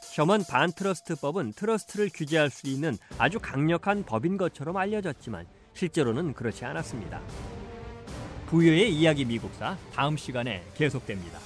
셔먼 0.04 0.46
반트러스트법은 0.46 1.52
트러스트를 1.52 2.10
규제할 2.14 2.50
수 2.50 2.68
있는 2.68 2.98
아주 3.18 3.40
강력한 3.42 4.06
법인 4.06 4.38
것처럼 4.38 4.78
알려졌지만 4.78 5.46
실제로는 5.74 6.34
그렇지 6.34 6.66
않았습니다. 6.66 7.22
부여의 8.48 8.94
이야기 8.94 9.26
미국사 9.26 9.78
다음 9.94 10.16
시간에 10.16 10.64
계속됩니다. 10.76 11.40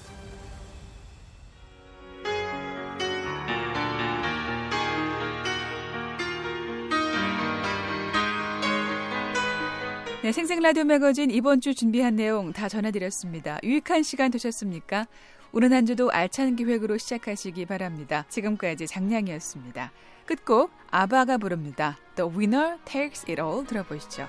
네, 10.24 10.34
생생 10.34 10.62
라디오 10.62 10.84
매거진 10.84 11.32
이번 11.32 11.62
주 11.62 11.74
준비한 11.74 12.18
내용 12.18 12.52
다 12.52 12.68
전해드렸습니다. 12.68 13.60
유익한 13.64 14.04
시간 14.04 14.30
되셨습니까? 14.30 15.08
오늘 15.54 15.72
한 15.72 15.86
주도 15.86 16.12
알찬 16.12 16.58
기획으로 16.58 16.98
시작하시기 16.98 17.66
바랍니다. 17.66 18.26
지금까지 18.28 18.88
장량이었습니다. 18.88 19.92
끝곡 20.28 20.72
아바가 20.92 21.38
부릅니다. 21.38 21.98
The 22.16 22.30
Winner 22.30 22.78
Takes 22.86 23.26
It 23.28 23.42
All 23.42 23.66
들어보시죠. 23.66 24.28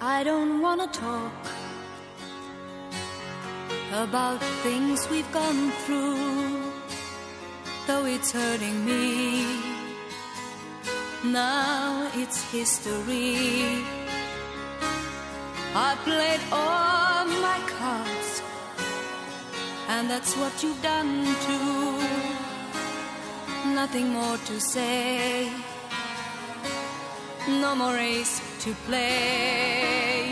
I 0.00 0.24
it's 12.16 12.42
history. 12.50 13.84
I 15.74 15.96
played 16.04 16.40
all. 16.52 17.21
and 19.94 20.08
that's 20.08 20.34
what 20.36 20.54
you've 20.62 20.82
done 20.82 21.12
too. 21.46 22.00
Nothing 23.80 24.08
more 24.18 24.38
to 24.48 24.60
say, 24.60 25.50
no 27.62 27.74
more 27.74 27.94
race 27.94 28.34
to 28.64 28.70
play. 28.86 30.24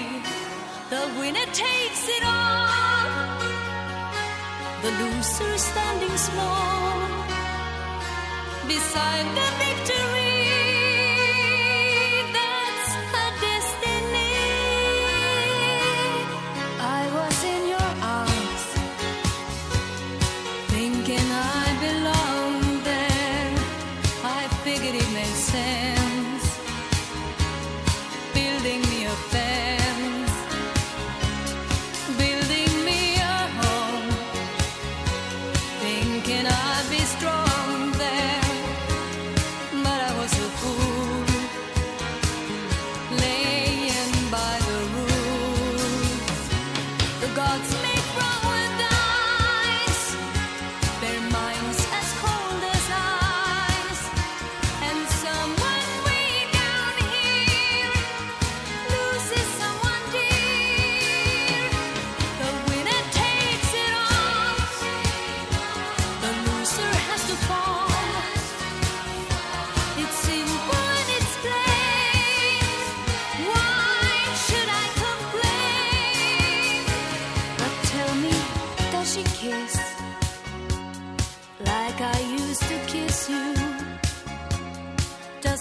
The 0.93 1.03
winner 1.19 1.49
takes 1.67 2.03
it 2.17 2.23
all, 2.25 3.39
the 4.85 4.91
loser 5.01 5.55
standing 5.59 6.17
small 6.29 6.95
beside 8.67 9.27
the 9.39 9.49
victory. 9.65 10.20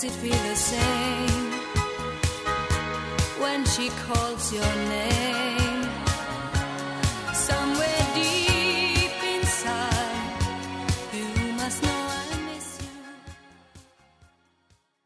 Does 0.01 0.15
it 0.15 0.17
feel 0.21 0.31
the 0.31 0.55
same 0.55 1.51
when 3.41 3.65
she 3.65 3.89
calls 3.89 4.53
your 4.53 4.63
name? 4.87 5.48